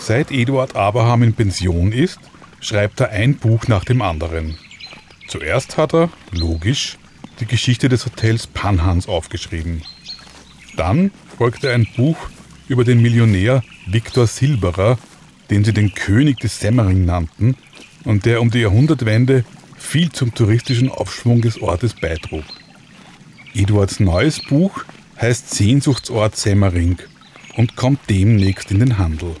Seit 0.00 0.30
Eduard 0.30 0.76
Abraham 0.76 1.24
in 1.24 1.34
Pension 1.34 1.92
ist, 1.92 2.18
schreibt 2.60 3.00
er 3.00 3.10
ein 3.10 3.36
Buch 3.36 3.68
nach 3.68 3.84
dem 3.84 4.00
anderen. 4.00 4.56
Zuerst 5.28 5.76
hat 5.76 5.92
er, 5.92 6.08
logisch, 6.30 6.96
die 7.40 7.46
Geschichte 7.46 7.88
des 7.88 8.04
Hotels 8.04 8.46
Panhans 8.46 9.08
aufgeschrieben. 9.08 9.82
Dann 10.76 11.10
folgte 11.36 11.72
ein 11.72 11.86
Buch 11.96 12.16
über 12.68 12.84
den 12.84 13.00
Millionär 13.00 13.62
Viktor 13.86 14.26
Silberer, 14.26 14.98
den 15.50 15.64
sie 15.64 15.72
den 15.72 15.94
König 15.94 16.38
des 16.40 16.60
Semmering 16.60 17.04
nannten 17.04 17.56
und 18.04 18.24
der 18.26 18.40
um 18.40 18.50
die 18.50 18.60
Jahrhundertwende 18.60 19.44
viel 19.76 20.10
zum 20.12 20.34
touristischen 20.34 20.90
Aufschwung 20.90 21.40
des 21.40 21.60
Ortes 21.60 21.94
beitrug. 21.94 22.44
Eduards 23.54 24.00
neues 24.00 24.40
Buch 24.42 24.84
heißt 25.20 25.54
Sehnsuchtsort 25.54 26.36
Semmering 26.36 26.98
und 27.56 27.76
kommt 27.76 28.00
demnächst 28.10 28.70
in 28.70 28.80
den 28.80 28.98
Handel. 28.98 29.34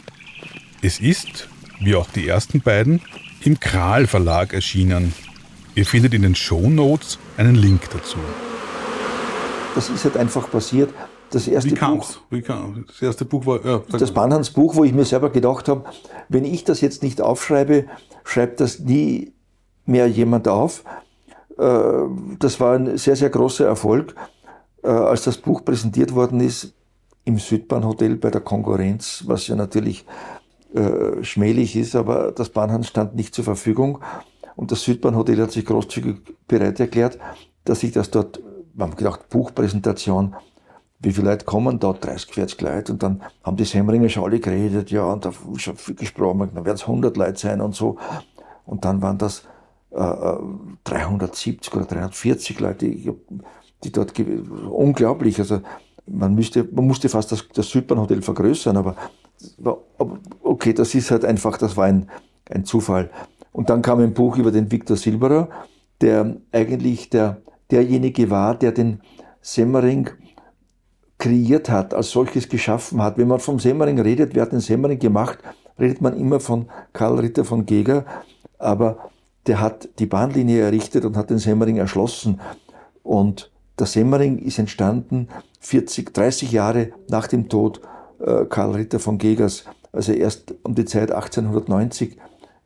Es 0.82 1.00
ist, 1.00 1.48
wie 1.80 1.94
auch 1.94 2.10
die 2.10 2.26
ersten 2.26 2.60
beiden, 2.60 3.00
im 3.42 3.60
Kral 3.60 4.06
Verlag 4.06 4.52
erschienen 4.52 5.12
Ihr 5.78 5.86
findet 5.86 6.12
in 6.12 6.22
den 6.22 6.34
Show 6.34 6.68
Notes 6.68 7.20
einen 7.38 7.54
Link 7.54 7.88
dazu. 7.90 8.18
Das 9.74 9.88
ist 9.88 10.04
halt 10.04 10.16
einfach 10.16 10.50
passiert. 10.50 10.92
Das 11.30 11.46
erste 11.46 11.70
Wie 11.70 11.74
kam's? 11.74 12.14
Buch, 12.14 12.22
Wie 12.30 12.42
kam 12.42 12.84
Das 12.86 13.00
erste 13.02 13.24
Buch 13.24 13.46
war 13.46 13.64
ja, 13.64 13.82
das 13.90 14.12
Banhans 14.12 14.50
Buch, 14.50 14.74
wo 14.74 14.84
ich 14.84 14.92
mir 14.92 15.04
selber 15.04 15.30
gedacht 15.30 15.68
habe, 15.68 15.84
wenn 16.28 16.44
ich 16.44 16.64
das 16.64 16.80
jetzt 16.80 17.02
nicht 17.02 17.20
aufschreibe, 17.20 17.84
schreibt 18.24 18.60
das 18.60 18.80
nie 18.80 19.32
mehr 19.84 20.08
jemand 20.08 20.48
auf. 20.48 20.84
Äh, 21.58 21.82
das 22.38 22.60
war 22.60 22.74
ein 22.74 22.96
sehr, 22.96 23.14
sehr 23.14 23.30
großer 23.30 23.66
Erfolg. 23.66 24.14
Äh, 24.82 24.88
als 24.88 25.24
das 25.24 25.36
Buch 25.36 25.64
präsentiert 25.64 26.14
worden 26.14 26.40
ist 26.40 26.72
im 27.24 27.38
Südbahnhotel 27.38 28.16
bei 28.16 28.30
der 28.30 28.40
Konkurrenz, 28.40 29.24
was 29.26 29.46
ja 29.48 29.54
natürlich 29.54 30.06
äh, 30.74 31.22
schmählich 31.22 31.76
ist, 31.76 31.94
aber 31.94 32.32
das 32.32 32.48
Bahnhans 32.48 32.88
stand 32.88 33.14
nicht 33.14 33.34
zur 33.34 33.44
Verfügung. 33.44 34.00
Und 34.58 34.72
das 34.72 34.82
Südbahnhotel 34.82 35.40
hat 35.40 35.52
sich 35.52 35.64
großzügig 35.64 36.16
bereit 36.48 36.80
erklärt, 36.80 37.16
dass 37.64 37.84
ich 37.84 37.92
das 37.92 38.10
dort, 38.10 38.40
wir 38.74 38.84
haben 38.84 38.96
gedacht, 38.96 39.28
Buchpräsentation, 39.28 40.34
wie 40.98 41.12
viele 41.12 41.30
Leute 41.30 41.44
kommen 41.44 41.78
da? 41.78 41.92
30, 41.92 42.34
40 42.34 42.60
Leute. 42.62 42.92
Und 42.92 43.04
dann 43.04 43.22
haben 43.44 43.56
die 43.56 43.64
Semmeringer 43.64 44.08
schon 44.08 44.24
alle 44.24 44.40
geredet, 44.40 44.90
ja, 44.90 45.04
und 45.04 45.24
da 45.24 45.32
schon 45.58 45.76
viel 45.76 45.94
gesprochen, 45.94 46.50
dann 46.52 46.64
werden 46.64 46.74
es 46.74 46.82
100 46.82 47.16
Leute 47.16 47.38
sein 47.38 47.60
und 47.60 47.76
so. 47.76 47.98
Und 48.66 48.84
dann 48.84 49.00
waren 49.00 49.16
das 49.16 49.44
äh, 49.92 50.34
370 50.82 51.72
oder 51.76 51.84
340 51.84 52.58
Leute, 52.58 52.86
die, 52.86 53.12
die 53.84 53.92
dort, 53.92 54.12
unglaublich, 54.18 55.38
also 55.38 55.60
man 56.04 56.34
müsste, 56.34 56.64
man 56.64 56.84
musste 56.84 57.08
fast 57.08 57.30
das, 57.30 57.46
das 57.54 57.68
Südbahnhotel 57.68 58.22
vergrößern, 58.22 58.76
aber, 58.76 58.96
aber 59.62 60.18
okay, 60.42 60.72
das 60.72 60.96
ist 60.96 61.12
halt 61.12 61.24
einfach, 61.24 61.58
das 61.58 61.76
war 61.76 61.84
ein, 61.84 62.10
ein 62.50 62.64
Zufall. 62.64 63.08
Und 63.58 63.70
dann 63.70 63.82
kam 63.82 63.98
ein 63.98 64.14
Buch 64.14 64.36
über 64.36 64.52
den 64.52 64.70
Viktor 64.70 64.96
Silberer, 64.96 65.48
der 66.00 66.36
eigentlich 66.52 67.10
der, 67.10 67.38
derjenige 67.72 68.30
war, 68.30 68.54
der 68.54 68.70
den 68.70 69.00
Semmering 69.40 70.10
kreiert 71.18 71.68
hat, 71.68 71.92
als 71.92 72.12
solches 72.12 72.48
geschaffen 72.48 73.02
hat. 73.02 73.18
Wenn 73.18 73.26
man 73.26 73.40
vom 73.40 73.58
Semmering 73.58 73.98
redet, 73.98 74.36
wer 74.36 74.42
hat 74.42 74.52
den 74.52 74.60
Semmering 74.60 75.00
gemacht, 75.00 75.40
redet 75.76 76.00
man 76.00 76.16
immer 76.16 76.38
von 76.38 76.68
Karl 76.92 77.18
Ritter 77.18 77.44
von 77.44 77.66
Geger, 77.66 78.04
aber 78.60 79.10
der 79.48 79.60
hat 79.60 79.88
die 79.98 80.06
Bahnlinie 80.06 80.62
errichtet 80.62 81.04
und 81.04 81.16
hat 81.16 81.30
den 81.30 81.38
Semmering 81.38 81.78
erschlossen. 81.78 82.40
Und 83.02 83.50
der 83.76 83.88
Semmering 83.88 84.38
ist 84.38 84.60
entstanden 84.60 85.26
40, 85.58 86.14
30 86.14 86.52
Jahre 86.52 86.92
nach 87.08 87.26
dem 87.26 87.48
Tod 87.48 87.80
äh, 88.20 88.44
Karl 88.44 88.76
Ritter 88.76 89.00
von 89.00 89.18
Gegers, 89.18 89.64
also 89.90 90.12
erst 90.12 90.54
um 90.62 90.76
die 90.76 90.84
Zeit 90.84 91.10
1890 91.10 92.18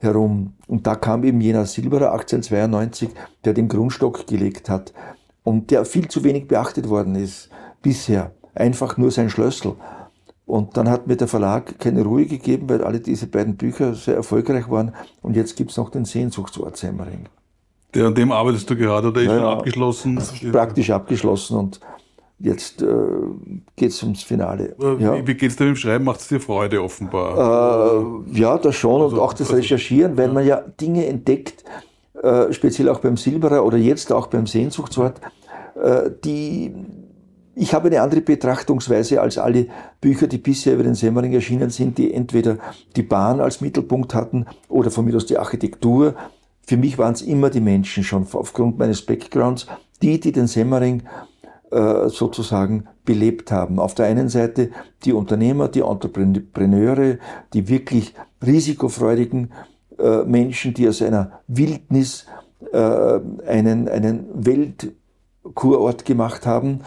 herum. 0.03 0.55
Und 0.67 0.87
da 0.87 0.95
kam 0.95 1.25
eben 1.25 1.41
jener 1.41 1.67
Silberer 1.67 2.13
1892, 2.13 3.11
der 3.45 3.55
den 3.55 3.69
Grundstock 3.69 4.27
gelegt 4.27 4.69
hat 4.69 4.93
und 5.45 5.71
der 5.71 5.85
viel 5.85 6.09
zu 6.09 6.25
wenig 6.25 6.49
beachtet 6.49 6.89
worden 6.89 7.15
ist 7.15 7.51
bisher. 7.83 8.33
Einfach 8.55 8.97
nur 8.97 9.11
sein 9.11 9.31
Schlössel. 9.31 9.75
Und 10.45 10.77
dann 10.77 10.91
hat 10.91 11.07
mir 11.07 11.17
der 11.17 11.29
Verlag 11.29 11.79
keine 11.79 12.03
Ruhe 12.03 12.27
gegeben, 12.27 12.69
weil 12.69 12.83
alle 12.85 13.01
diese 13.01 13.27
beiden 13.27 13.57
Bücher 13.57 13.95
sehr 13.95 14.17
erfolgreich 14.17 14.69
waren. 14.71 14.95
Und 15.23 15.37
jetzt 15.37 15.57
gibt's 15.57 15.77
noch 15.77 15.91
den 15.91 16.05
Sehnsuchtsort 16.05 16.77
Semmering. 16.77 17.27
Der, 17.95 18.07
an 18.07 18.15
dem 18.15 18.33
arbeitest 18.33 18.69
du 18.69 18.77
gerade 18.77 19.09
oder 19.09 19.21
ist 19.21 19.29
ja, 19.29 19.39
schon 19.39 19.45
abgeschlossen? 19.45 20.23
Praktisch 20.51 20.91
abgeschlossen 20.91 21.57
und 21.57 21.81
Jetzt 22.43 22.83
äh, 22.83 22.87
geht 23.77 23.91
es 23.91 24.03
ums 24.03 24.25
Finale. 24.25 24.75
Äh, 24.83 25.01
ja. 25.01 25.27
Wie 25.27 25.35
geht 25.35 25.51
es 25.51 25.57
dir 25.57 25.65
mit 25.65 25.75
dem 25.75 25.77
Schreiben? 25.77 26.05
Macht 26.05 26.21
es 26.21 26.29
dir 26.29 26.41
Freude 26.41 26.83
offenbar? 26.83 28.27
Äh, 28.33 28.39
ja, 28.39 28.59
das 28.59 28.75
schon 28.75 29.01
also, 29.01 29.15
und 29.15 29.23
auch 29.23 29.33
das 29.33 29.43
also, 29.43 29.55
Recherchieren, 29.55 30.17
weil 30.17 30.27
ja. 30.27 30.33
man 30.33 30.47
ja 30.47 30.61
Dinge 30.81 31.07
entdeckt, 31.07 31.63
äh, 32.21 32.53
speziell 32.53 32.89
auch 32.89 32.99
beim 32.99 33.17
Silberer 33.17 33.65
oder 33.65 33.79
jetzt 33.79 34.13
auch 34.13 34.27
beim 34.27 34.49
Sehnsuchtswort, 34.49 35.21
äh, 35.81 36.11
die 36.25 36.75
ich 37.55 37.75
habe 37.75 37.89
eine 37.89 38.01
andere 38.01 38.23
Betrachtungsweise 38.23 39.21
als 39.21 39.37
alle 39.37 39.67
Bücher, 40.01 40.27
die 40.27 40.39
bisher 40.39 40.75
über 40.75 40.85
den 40.85 40.95
Semmering 40.95 41.35
erschienen 41.35 41.69
sind, 41.71 41.99
die 41.99 42.13
entweder 42.13 42.57
die 42.97 43.03
Bahn 43.03 43.41
als 43.41 43.61
Mittelpunkt 43.61 44.15
hatten 44.15 44.47
oder 44.69 44.91
von 44.91 45.05
mir 45.05 45.15
aus 45.15 45.27
die 45.27 45.37
Architektur. 45.37 46.15
Für 46.67 46.79
mich 46.79 46.97
waren 46.97 47.13
es 47.13 47.21
immer 47.21 47.51
die 47.51 47.61
Menschen 47.61 48.05
schon 48.05 48.27
aufgrund 48.33 48.79
meines 48.79 49.03
Backgrounds 49.03 49.67
die, 50.01 50.19
die 50.19 50.33
den 50.33 50.47
Semmering 50.47 51.03
sozusagen 52.09 52.85
belebt 53.05 53.51
haben. 53.51 53.79
Auf 53.79 53.95
der 53.95 54.07
einen 54.07 54.29
Seite 54.29 54.71
die 55.05 55.13
Unternehmer, 55.13 55.69
die 55.69 55.81
Entrepreneure, 55.81 57.19
die 57.55 57.69
wirklich 57.69 58.15
risikofreudigen 58.45 59.53
äh, 59.99 60.25
Menschen, 60.25 60.75
die 60.75 60.89
aus 60.89 61.01
einer 61.01 61.41
Wildnis 61.47 62.27
äh, 62.73 63.21
einen, 63.47 63.89
einen 63.89 64.27
Weltkurort 64.35 66.05
gemacht 66.05 66.47
haben. 66.47 66.81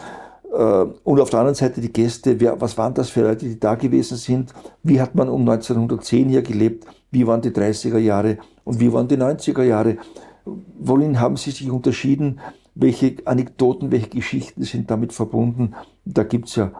Und 1.04 1.20
auf 1.20 1.28
der 1.28 1.40
anderen 1.40 1.54
Seite 1.56 1.82
die 1.82 1.92
Gäste, 1.92 2.40
was 2.60 2.78
waren 2.78 2.94
das 2.94 3.10
für 3.10 3.20
Leute, 3.20 3.44
die 3.44 3.60
da 3.60 3.74
gewesen 3.74 4.16
sind? 4.16 4.54
Wie 4.82 5.02
hat 5.02 5.14
man 5.14 5.28
um 5.28 5.42
1910 5.42 6.30
hier 6.30 6.40
gelebt? 6.40 6.86
Wie 7.10 7.26
waren 7.26 7.42
die 7.42 7.50
30er 7.50 7.98
Jahre 7.98 8.38
und 8.64 8.80
wie 8.80 8.90
waren 8.90 9.06
die 9.06 9.18
90er 9.18 9.64
Jahre? 9.64 9.98
Worin 10.78 11.20
haben 11.20 11.36
sie 11.36 11.50
sich 11.50 11.70
unterschieden? 11.70 12.40
Welche 12.76 13.16
Anekdoten, 13.24 13.90
welche 13.90 14.10
Geschichten 14.10 14.62
sind 14.62 14.90
damit 14.90 15.12
verbunden. 15.12 15.74
Da 16.04 16.22
gibt 16.22 16.48
es 16.48 16.56
ja 16.56 16.70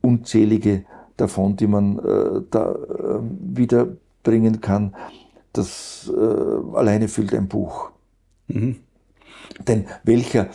unzählige 0.00 0.84
davon, 1.16 1.56
die 1.56 1.68
man 1.68 1.98
äh, 2.00 2.42
da 2.50 2.72
äh, 2.72 3.20
wiederbringen 3.54 4.60
kann. 4.60 4.94
Das 5.52 6.12
äh, 6.14 6.76
alleine 6.76 7.08
füllt 7.08 7.32
ein 7.34 7.48
Buch. 7.48 7.92
Mhm. 8.48 8.76
Denn 9.66 9.86
welcher 10.02 10.48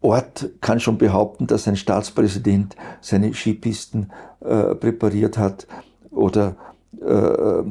Ort 0.00 0.50
kann 0.60 0.80
schon 0.80 0.98
behaupten, 0.98 1.46
dass 1.46 1.68
ein 1.68 1.76
Staatspräsident 1.76 2.74
seine 3.00 3.34
Skipisten 3.34 4.10
äh, 4.40 4.74
präpariert 4.74 5.36
hat 5.36 5.66
oder 6.10 6.56
äh, 7.02 7.62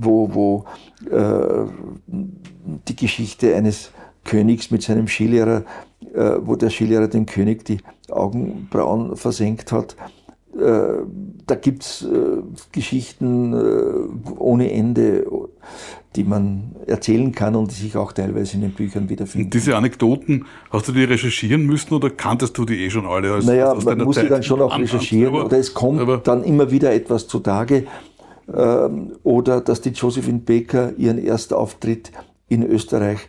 wo, 0.00 0.34
wo 0.34 0.64
äh, 1.08 1.66
die 2.88 2.96
Geschichte 2.96 3.54
eines 3.54 3.92
Königs 4.32 4.70
mit 4.70 4.82
seinem 4.82 5.08
Skilehrer, 5.08 5.64
äh, 6.14 6.36
wo 6.40 6.56
der 6.56 6.70
Skilehrer 6.70 7.08
dem 7.08 7.26
König 7.26 7.66
die 7.66 7.78
Augenbrauen 8.10 9.14
versenkt 9.16 9.72
hat. 9.72 9.94
Äh, 10.58 11.04
da 11.46 11.54
gibt's 11.54 12.02
äh, 12.02 12.42
Geschichten 12.72 13.52
äh, 13.52 14.30
ohne 14.38 14.72
Ende, 14.72 15.26
die 16.16 16.24
man 16.24 16.76
erzählen 16.86 17.32
kann 17.32 17.54
und 17.56 17.70
die 17.70 17.74
sich 17.74 17.96
auch 17.96 18.12
teilweise 18.12 18.54
in 18.54 18.62
den 18.62 18.72
Büchern 18.72 19.10
wiederfinden. 19.10 19.48
Und 19.48 19.54
diese 19.54 19.76
Anekdoten, 19.76 20.46
hast 20.70 20.88
du 20.88 20.92
die 20.92 21.04
recherchieren 21.04 21.66
müssen 21.66 21.92
oder 21.92 22.08
kanntest 22.08 22.56
du 22.56 22.64
die 22.64 22.84
eh 22.84 22.90
schon 22.90 23.04
alle? 23.04 23.34
Als, 23.34 23.44
naja, 23.44 23.72
aus 23.72 23.84
man 23.84 23.98
muss 23.98 24.16
sie 24.16 24.28
dann 24.28 24.42
schon 24.42 24.62
auch 24.62 24.78
recherchieren 24.78 25.34
aber, 25.34 25.44
oder 25.44 25.58
es 25.58 25.74
kommt 25.74 26.00
aber, 26.00 26.18
dann 26.18 26.42
immer 26.42 26.70
wieder 26.70 26.92
etwas 26.92 27.28
zutage. 27.28 27.86
Ähm, 28.52 29.12
oder 29.22 29.60
dass 29.60 29.82
die 29.82 29.90
Josephine 29.90 30.38
Baker 30.40 30.94
ihren 30.96 31.18
Erstauftritt 31.18 32.12
in 32.48 32.62
Österreich 32.62 33.20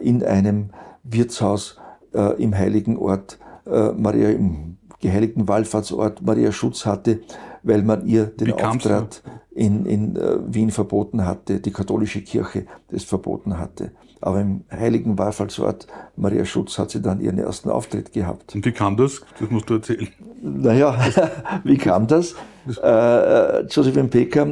in 0.00 0.22
einem 0.24 0.70
Wirtshaus 1.02 1.78
äh, 2.14 2.42
im 2.42 2.56
heiligen 2.56 2.96
Ort 2.96 3.38
äh, 3.66 3.92
Maria, 3.92 4.30
im 4.30 4.76
geheiligten 5.00 5.48
Wallfahrtsort 5.48 6.22
Maria 6.22 6.52
Schutz 6.52 6.84
hatte, 6.84 7.20
weil 7.62 7.82
man 7.82 8.06
ihr 8.06 8.26
den 8.26 8.52
Auftritt 8.52 9.22
in, 9.50 9.86
in 9.86 10.18
Wien 10.46 10.70
verboten 10.70 11.24
hatte, 11.24 11.60
die 11.60 11.72
katholische 11.72 12.22
Kirche 12.22 12.66
das 12.88 13.04
verboten 13.04 13.58
hatte. 13.58 13.92
Aber 14.20 14.40
im 14.40 14.64
heiligen 14.70 15.18
Wallfahrtsort 15.18 15.86
Maria 16.16 16.44
Schutz 16.44 16.78
hat 16.78 16.90
sie 16.90 17.00
dann 17.00 17.20
ihren 17.20 17.38
ersten 17.38 17.70
Auftritt 17.70 18.12
gehabt. 18.12 18.54
Und 18.54 18.66
wie 18.66 18.72
kam 18.72 18.96
das? 18.96 19.22
Das 19.38 19.50
musst 19.50 19.70
du 19.70 19.74
erzählen. 19.74 20.08
Naja, 20.42 20.98
wie 21.64 21.78
kam 21.78 22.06
das? 22.06 22.34
Äh, 22.82 23.62
Josephine 23.62 24.08
Pecker 24.08 24.46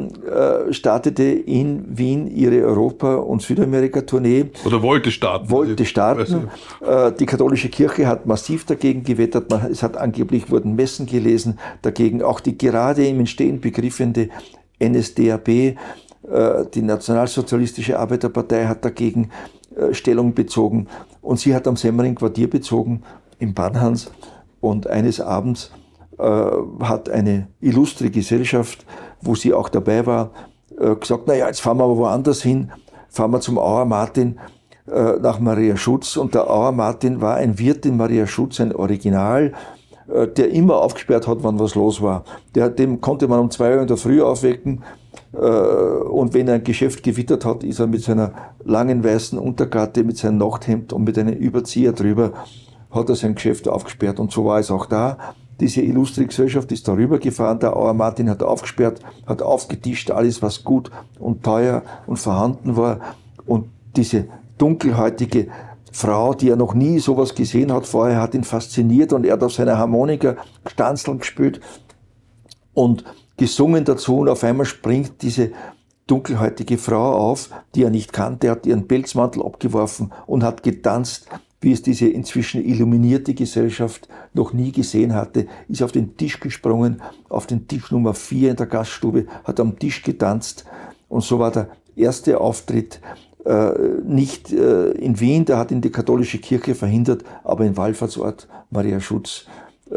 äh, 0.68 0.72
startete 0.72 1.24
in 1.24 1.98
Wien 1.98 2.26
ihre 2.28 2.64
Europa- 2.64 3.16
und 3.16 3.42
Südamerika-Tournee. 3.42 4.50
Oder 4.64 4.82
wollte 4.82 5.10
starten. 5.10 5.50
Wollte 5.50 5.84
starten. 5.84 6.48
Äh, 6.80 7.12
die 7.12 7.26
katholische 7.26 7.68
Kirche 7.68 8.06
hat 8.06 8.26
massiv 8.26 8.64
dagegen 8.64 9.02
gewettert. 9.02 9.50
Man, 9.50 9.70
es 9.70 9.82
hat 9.82 9.96
angeblich 9.96 10.50
wurden 10.50 10.74
Messen 10.74 11.06
gelesen 11.06 11.58
dagegen. 11.82 12.22
Auch 12.22 12.40
die 12.40 12.56
gerade 12.56 13.06
im 13.06 13.20
Entstehen 13.20 13.60
begriffende 13.60 14.30
NSDAP, 14.82 15.48
äh, 15.48 15.74
die 16.74 16.82
Nationalsozialistische 16.82 17.98
Arbeiterpartei, 17.98 18.66
hat 18.66 18.84
dagegen 18.84 19.24
äh, 19.24 19.57
Stellung 19.92 20.34
bezogen. 20.34 20.88
Und 21.22 21.40
sie 21.40 21.54
hat 21.54 21.66
am 21.66 21.76
Semmering 21.76 22.14
Quartier 22.14 22.48
bezogen, 22.48 23.02
im 23.38 23.54
Bahnhans. 23.54 24.10
Und 24.60 24.86
eines 24.86 25.20
Abends 25.20 25.70
äh, 26.18 26.50
hat 26.80 27.08
eine 27.08 27.48
illustre 27.60 28.10
Gesellschaft, 28.10 28.84
wo 29.20 29.34
sie 29.34 29.54
auch 29.54 29.68
dabei 29.68 30.06
war, 30.06 30.30
äh, 30.78 30.94
gesagt, 30.94 31.26
naja, 31.26 31.46
jetzt 31.46 31.60
fahren 31.60 31.78
wir 31.78 31.84
aber 31.84 31.96
woanders 31.96 32.42
hin, 32.42 32.70
fahren 33.08 33.30
wir 33.30 33.40
zum 33.40 33.58
Auer 33.58 33.84
Martin 33.84 34.38
äh, 34.90 35.12
nach 35.20 35.38
Maria 35.38 35.76
Schutz. 35.76 36.16
Und 36.16 36.34
der 36.34 36.50
Auer 36.50 36.72
Martin 36.72 37.20
war 37.20 37.36
ein 37.36 37.58
Wirt 37.58 37.86
in 37.86 37.96
Maria 37.96 38.26
Schutz, 38.26 38.60
ein 38.60 38.74
Original, 38.74 39.52
äh, 40.12 40.26
der 40.26 40.50
immer 40.50 40.76
aufgesperrt 40.76 41.26
hat, 41.26 41.38
wann 41.42 41.58
was 41.58 41.74
los 41.74 42.02
war. 42.02 42.24
Der, 42.54 42.68
dem 42.68 43.00
konnte 43.00 43.28
man 43.28 43.40
um 43.40 43.50
zwei 43.50 43.76
Uhr 43.76 43.82
in 43.82 43.88
der 43.88 43.96
Früh 43.96 44.22
aufwecken. 44.22 44.82
Äh, 45.32 45.38
und 45.38 46.34
wenn 46.34 46.48
er 46.48 46.54
ein 46.54 46.64
Geschäft 46.64 47.02
gewittert 47.02 47.44
hat, 47.44 47.64
ist 47.64 47.78
er 47.78 47.86
mit 47.86 48.02
seiner 48.02 48.32
langen 48.64 49.04
weißen 49.04 49.38
Untergatte, 49.38 50.04
mit 50.04 50.18
seinem 50.18 50.38
Nachthemd 50.38 50.92
und 50.92 51.04
mit 51.04 51.18
einem 51.18 51.34
Überzieher 51.34 51.92
drüber, 51.92 52.32
hat 52.90 53.08
er 53.08 53.16
sein 53.16 53.34
Geschäft 53.34 53.68
aufgesperrt. 53.68 54.18
Und 54.20 54.32
so 54.32 54.44
war 54.44 54.58
es 54.58 54.70
auch 54.70 54.86
da. 54.86 55.18
Diese 55.60 55.82
illustre 55.82 56.24
Gesellschaft 56.24 56.70
ist 56.70 56.86
darüber 56.86 57.18
gefahren, 57.18 57.58
der 57.58 57.76
Auer 57.76 57.92
Martin 57.92 58.30
hat 58.30 58.42
aufgesperrt, 58.42 59.00
hat 59.26 59.42
aufgetischt 59.42 60.10
alles, 60.10 60.40
was 60.40 60.62
gut 60.62 60.90
und 61.18 61.42
teuer 61.42 61.82
und 62.06 62.18
vorhanden 62.18 62.76
war. 62.76 63.00
Und 63.44 63.66
diese 63.96 64.26
dunkelhäutige 64.56 65.48
Frau, 65.90 66.32
die 66.34 66.50
er 66.50 66.56
noch 66.56 66.74
nie 66.74 67.00
sowas 67.00 67.34
gesehen 67.34 67.72
hat 67.72 67.86
vorher, 67.86 68.20
hat 68.20 68.34
ihn 68.34 68.44
fasziniert 68.44 69.12
und 69.12 69.24
er 69.26 69.32
hat 69.32 69.42
auf 69.42 69.52
seiner 69.52 69.78
Harmonika 69.78 70.36
Stanzeln 70.66 71.18
gespielt 71.18 71.60
und 72.72 73.04
gesungen 73.38 73.84
dazu 73.86 74.18
und 74.18 74.28
auf 74.28 74.44
einmal 74.44 74.66
springt 74.66 75.22
diese 75.22 75.52
dunkelhäutige 76.06 76.76
Frau 76.76 77.12
auf, 77.12 77.50
die 77.74 77.84
er 77.84 77.90
nicht 77.90 78.12
kannte, 78.12 78.50
hat 78.50 78.66
ihren 78.66 78.86
Pelzmantel 78.86 79.42
abgeworfen 79.42 80.12
und 80.26 80.42
hat 80.42 80.62
getanzt 80.62 81.28
wie 81.60 81.72
es 81.72 81.82
diese 81.82 82.08
inzwischen 82.08 82.64
illuminierte 82.64 83.34
Gesellschaft 83.34 84.08
noch 84.32 84.52
nie 84.52 84.72
gesehen 84.72 85.14
hatte, 85.14 85.46
ist 85.68 85.82
auf 85.82 85.92
den 85.92 86.16
Tisch 86.16 86.38
gesprungen, 86.40 87.02
auf 87.28 87.46
den 87.46 87.66
Tisch 87.66 87.90
Nummer 87.90 88.14
4 88.14 88.50
in 88.50 88.56
der 88.56 88.66
Gaststube, 88.66 89.26
hat 89.44 89.58
am 89.58 89.78
Tisch 89.78 90.02
getanzt 90.02 90.64
und 91.08 91.24
so 91.24 91.38
war 91.38 91.50
der 91.50 91.68
erste 91.96 92.40
Auftritt 92.40 93.00
äh, 93.44 93.72
nicht 94.04 94.52
äh, 94.52 94.90
in 94.92 95.18
Wien, 95.18 95.44
der 95.44 95.58
hat 95.58 95.70
ihn 95.72 95.80
die 95.80 95.90
katholische 95.90 96.38
Kirche 96.38 96.74
verhindert, 96.74 97.24
aber 97.42 97.64
in 97.64 97.76
Wallfahrtsort 97.76 98.46
Maria 98.70 99.00
Schutz 99.00 99.46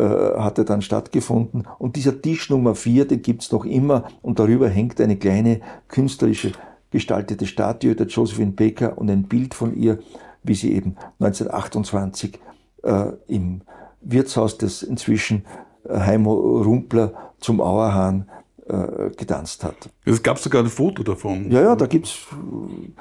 äh, 0.02 0.40
hat 0.40 0.58
er 0.58 0.66
dann 0.66 0.82
stattgefunden. 0.82 1.68
Und 1.78 1.96
dieser 1.96 2.22
Tisch 2.22 2.50
Nummer 2.50 2.76
4, 2.76 3.06
den 3.06 3.22
gibt's 3.22 3.52
noch 3.52 3.66
immer 3.66 4.06
und 4.22 4.40
darüber 4.40 4.68
hängt 4.70 5.00
eine 5.00 5.18
kleine 5.18 5.62
künstlerische 5.88 6.54
gestaltete 6.90 7.46
Statue 7.46 7.96
der 7.96 8.08
Josephine 8.08 8.52
Baker 8.52 8.98
und 8.98 9.10
ein 9.10 9.24
Bild 9.24 9.54
von 9.54 9.74
ihr 9.78 10.00
wie 10.44 10.56
sie 10.56 10.74
eben 10.74 10.96
1928 11.20 12.40
äh, 12.84 13.06
im 13.28 13.62
Wirtshaus 14.02 14.58
des 14.58 14.84
inzwischen 14.84 15.46
äh, 15.88 16.00
Heimo 16.00 16.34
Rumpler 16.34 17.14
zum 17.40 17.62
Auerhahn 17.62 18.30
äh, 18.68 19.10
getanzt 19.16 19.64
hat. 19.64 19.90
Es 20.06 20.22
gab 20.22 20.40
sogar 20.40 20.64
ein 20.64 20.70
Foto 20.70 21.04
davon. 21.04 21.52
Ja, 21.52 21.62
ja, 21.62 21.76
da 21.76 21.86
gibt's 21.86 22.18
mhm. 22.32 22.96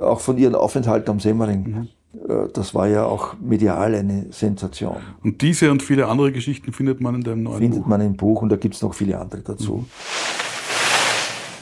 auch 0.00 0.20
von 0.20 0.38
ihrem 0.38 0.54
Aufenthalt 0.54 1.08
am 1.08 1.20
Semmering. 1.20 1.62
Mhm. 1.62 1.88
Äh, 2.28 2.48
das 2.52 2.74
war 2.74 2.88
ja 2.88 3.04
auch 3.04 3.34
medial 3.40 3.94
eine 3.94 4.26
Sensation. 4.30 4.96
Und 5.22 5.42
diese 5.42 5.70
und 5.70 5.82
viele 5.82 6.06
andere 6.06 6.32
Geschichten 6.32 6.72
findet 6.72 7.00
man 7.00 7.16
in 7.16 7.22
deinem 7.22 7.42
neuen 7.42 7.58
findet 7.58 7.70
Buch? 7.70 7.84
Findet 7.84 7.88
man 7.88 8.00
im 8.00 8.16
Buch 8.16 8.42
und 8.42 8.48
da 8.48 8.56
gibt's 8.56 8.82
noch 8.82 8.94
viele 8.94 9.18
andere 9.18 9.42
dazu. 9.42 9.76
Mhm. 9.76 9.86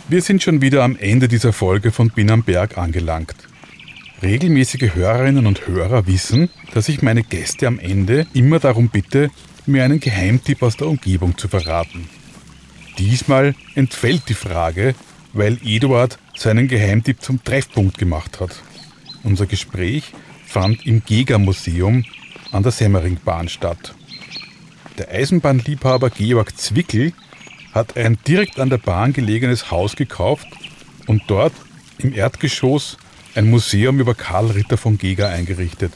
Wir 0.08 0.20
sind 0.20 0.42
schon 0.42 0.60
wieder 0.60 0.82
am 0.82 0.96
Ende 0.96 1.28
dieser 1.28 1.52
Folge 1.52 1.92
von 1.92 2.10
Bin 2.10 2.30
am 2.30 2.42
Berg 2.42 2.76
angelangt. 2.76 3.34
Regelmäßige 4.22 4.94
Hörerinnen 4.94 5.46
und 5.46 5.66
Hörer 5.66 6.06
wissen, 6.06 6.50
dass 6.74 6.88
ich 6.88 7.02
meine 7.02 7.22
Gäste 7.22 7.66
am 7.66 7.78
Ende 7.78 8.26
immer 8.34 8.58
darum 8.58 8.88
bitte, 8.88 9.30
mir 9.64 9.84
einen 9.84 10.00
Geheimtipp 10.00 10.62
aus 10.62 10.76
der 10.76 10.88
Umgebung 10.88 11.38
zu 11.38 11.48
verraten. 11.48 12.08
Diesmal 12.98 13.54
entfällt 13.74 14.28
die 14.28 14.34
Frage, 14.34 14.94
weil 15.32 15.58
Eduard 15.64 16.18
seinen 16.36 16.68
Geheimtipp 16.68 17.22
zum 17.22 17.42
Treffpunkt 17.42 17.96
gemacht 17.96 18.40
hat. 18.40 18.60
Unser 19.24 19.46
Gespräch 19.46 20.12
fand 20.52 20.86
im 20.86 21.02
Gega-Museum 21.02 22.04
an 22.52 22.62
der 22.62 22.72
Semmeringbahn 22.72 23.48
statt. 23.48 23.94
Der 24.98 25.08
Eisenbahnliebhaber 25.08 26.10
Georg 26.10 26.58
Zwickel 26.58 27.14
hat 27.72 27.96
ein 27.96 28.18
direkt 28.28 28.60
an 28.60 28.68
der 28.68 28.76
Bahn 28.76 29.14
gelegenes 29.14 29.70
Haus 29.70 29.96
gekauft 29.96 30.46
und 31.06 31.22
dort 31.26 31.54
im 31.96 32.12
Erdgeschoss 32.12 32.98
ein 33.34 33.48
Museum 33.48 33.98
über 33.98 34.14
Karl 34.14 34.50
Ritter 34.50 34.76
von 34.76 34.98
Gega 34.98 35.28
eingerichtet, 35.28 35.94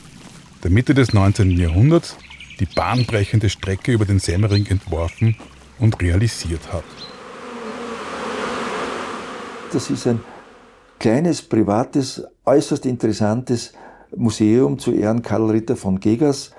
der 0.64 0.70
Mitte 0.70 0.94
des 0.94 1.12
19. 1.12 1.50
Jahrhunderts 1.50 2.16
die 2.58 2.64
bahnbrechende 2.64 3.50
Strecke 3.50 3.92
über 3.92 4.06
den 4.06 4.20
Semmering 4.20 4.64
entworfen 4.68 5.36
und 5.78 6.00
realisiert 6.00 6.72
hat. 6.72 6.84
Das 9.70 9.90
ist 9.90 10.06
ein 10.06 10.20
kleines, 10.98 11.42
privates, 11.42 12.24
äußerst 12.46 12.86
interessantes 12.86 13.74
Museum 14.14 14.78
zu 14.78 14.92
Ehren 14.92 15.22
Karl 15.22 15.50
Ritter 15.50 15.76
von 15.76 16.00
Gegers. 16.00 16.52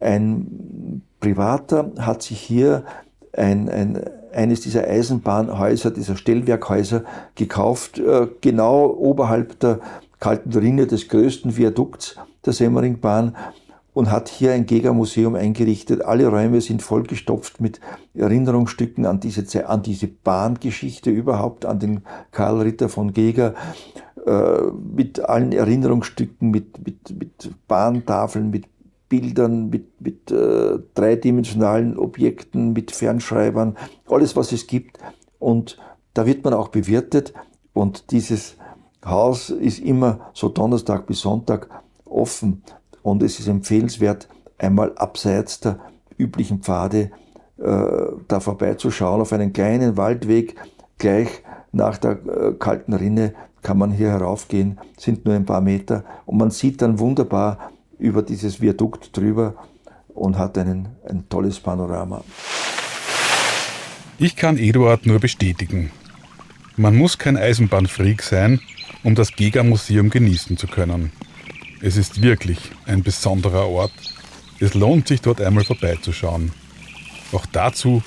Ein 0.00 1.02
Privater 1.20 1.92
hat 1.98 2.22
sich 2.22 2.40
hier 2.40 2.84
ein, 3.32 3.68
ein, 3.68 4.04
eines 4.32 4.60
dieser 4.60 4.84
Eisenbahnhäuser, 4.88 5.90
dieser 5.90 6.16
Stellwerkhäuser 6.16 7.04
gekauft, 7.34 7.98
äh, 7.98 8.28
genau 8.40 8.86
oberhalb 8.86 9.58
der 9.60 9.80
kalten 10.20 10.52
Rinne 10.52 10.86
des 10.86 11.08
größten 11.08 11.56
Viadukts 11.56 12.16
der 12.44 12.52
Semmeringbahn 12.52 13.36
und 13.94 14.10
hat 14.10 14.28
hier 14.28 14.52
ein 14.52 14.66
Gega-Museum 14.66 15.34
eingerichtet. 15.34 16.02
Alle 16.04 16.28
Räume 16.28 16.60
sind 16.60 16.82
vollgestopft 16.82 17.60
mit 17.60 17.80
Erinnerungsstücken 18.14 19.04
an 19.04 19.20
diese, 19.20 19.68
an 19.68 19.82
diese 19.82 20.06
Bahngeschichte 20.06 21.10
überhaupt, 21.10 21.66
an 21.66 21.78
den 21.78 22.02
Karl 22.30 22.62
Ritter 22.62 22.88
von 22.88 23.12
Gega, 23.12 23.54
äh, 24.26 24.62
mit 24.94 25.20
allen 25.20 25.52
Erinnerungsstücken, 25.52 26.50
mit, 26.50 26.84
mit, 26.84 27.18
mit 27.18 27.50
Bahntafeln, 27.66 28.50
mit 28.50 28.66
Bildern, 29.08 29.68
mit, 29.68 30.00
mit 30.00 30.30
äh, 30.30 30.78
dreidimensionalen 30.94 31.98
Objekten, 31.98 32.72
mit 32.72 32.92
Fernschreibern, 32.92 33.76
alles, 34.08 34.36
was 34.36 34.52
es 34.52 34.66
gibt. 34.66 34.98
Und 35.38 35.76
da 36.14 36.24
wird 36.24 36.44
man 36.44 36.54
auch 36.54 36.68
bewirtet. 36.68 37.34
Und 37.74 38.10
dieses 38.10 38.56
Haus 39.04 39.50
ist 39.50 39.80
immer 39.80 40.30
so 40.32 40.48
Donnerstag 40.48 41.06
bis 41.06 41.20
Sonntag 41.20 41.68
offen. 42.04 42.62
Und 43.02 43.22
es 43.22 43.40
ist 43.40 43.48
empfehlenswert, 43.48 44.28
einmal 44.56 44.94
abseits 44.94 45.60
der 45.60 45.78
üblichen 46.16 46.60
Pfade 46.60 47.10
äh, 47.58 48.06
da 48.28 48.40
vorbeizuschauen. 48.40 49.20
Auf 49.20 49.32
einen 49.32 49.52
kleinen 49.52 49.96
Waldweg 49.96 50.54
gleich 50.98 51.42
nach 51.72 51.98
der 51.98 52.12
äh, 52.12 52.52
kalten 52.58 52.92
Rinne 52.92 53.34
kann 53.62 53.78
man 53.78 53.92
hier 53.92 54.10
heraufgehen, 54.10 54.78
sind 54.98 55.24
nur 55.24 55.34
ein 55.34 55.46
paar 55.46 55.60
Meter 55.60 56.04
und 56.26 56.38
man 56.38 56.50
sieht 56.50 56.82
dann 56.82 56.98
wunderbar 56.98 57.70
über 57.98 58.22
dieses 58.22 58.60
Viadukt 58.60 59.16
drüber 59.16 59.54
und 60.08 60.36
hat 60.36 60.58
einen, 60.58 60.88
ein 61.08 61.28
tolles 61.28 61.60
Panorama. 61.60 62.24
Ich 64.18 64.36
kann 64.36 64.58
Eduard 64.58 65.06
nur 65.06 65.18
bestätigen. 65.20 65.90
Man 66.76 66.96
muss 66.96 67.18
kein 67.18 67.36
Eisenbahnfreak 67.36 68.22
sein, 68.22 68.60
um 69.04 69.14
das 69.14 69.32
Giga-Museum 69.32 70.10
genießen 70.10 70.56
zu 70.56 70.66
können. 70.66 71.12
Es 71.80 71.96
ist 71.96 72.22
wirklich 72.22 72.70
ein 72.86 73.02
besonderer 73.02 73.68
Ort. 73.68 73.92
Es 74.60 74.74
lohnt 74.74 75.08
sich 75.08 75.20
dort 75.20 75.40
einmal 75.40 75.64
vorbeizuschauen. 75.64 76.52
Auch 77.32 77.46
dazu 77.46 78.02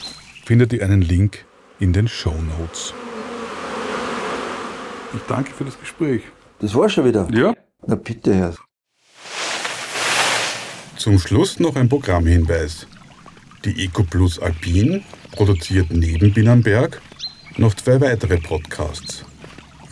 findet 0.46 0.72
ihr 0.74 0.84
einen 0.84 1.02
Link 1.02 1.46
in 1.80 1.91
den 1.91 2.08
Show 2.08 2.36
Notes. 2.60 2.94
Ich 5.13 5.22
danke 5.28 5.52
für 5.52 5.65
das 5.65 5.80
Gespräch. 5.80 6.24
Das 6.60 6.74
war 6.76 6.89
schon 6.89 7.06
wieder. 7.06 7.28
Ja. 7.32 7.54
Na 7.86 7.96
bitte, 7.96 8.34
Herr. 8.34 8.56
Zum 10.98 11.20
Schluss 11.20 11.60
noch 11.60 11.76
ein 11.76 11.89
Programmhinweis. 11.89 12.88
Die 13.63 13.86
EcoPlus 13.86 14.39
Alpin 14.39 15.04
produziert 15.32 15.91
neben 15.91 16.34
Binnenberg 16.34 17.02
noch 17.58 17.74
zwei 17.74 18.00
weitere 18.02 18.38
Podcasts. 18.38 19.24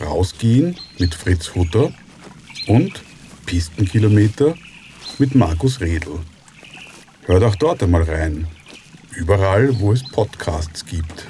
Rausgehen 0.00 0.76
mit 0.98 1.14
Fritz 1.14 1.54
Hutter 1.54 1.92
und 2.66 3.02
Pistenkilometer 3.46 4.54
mit 5.18 5.34
Markus 5.34 5.80
Redl. 5.80 6.18
Hört 7.26 7.42
auch 7.44 7.56
dort 7.56 7.82
einmal 7.82 8.02
rein. 8.02 8.46
Überall, 9.14 9.78
wo 9.78 9.92
es 9.92 10.02
Podcasts 10.02 10.84
gibt. 10.84 11.28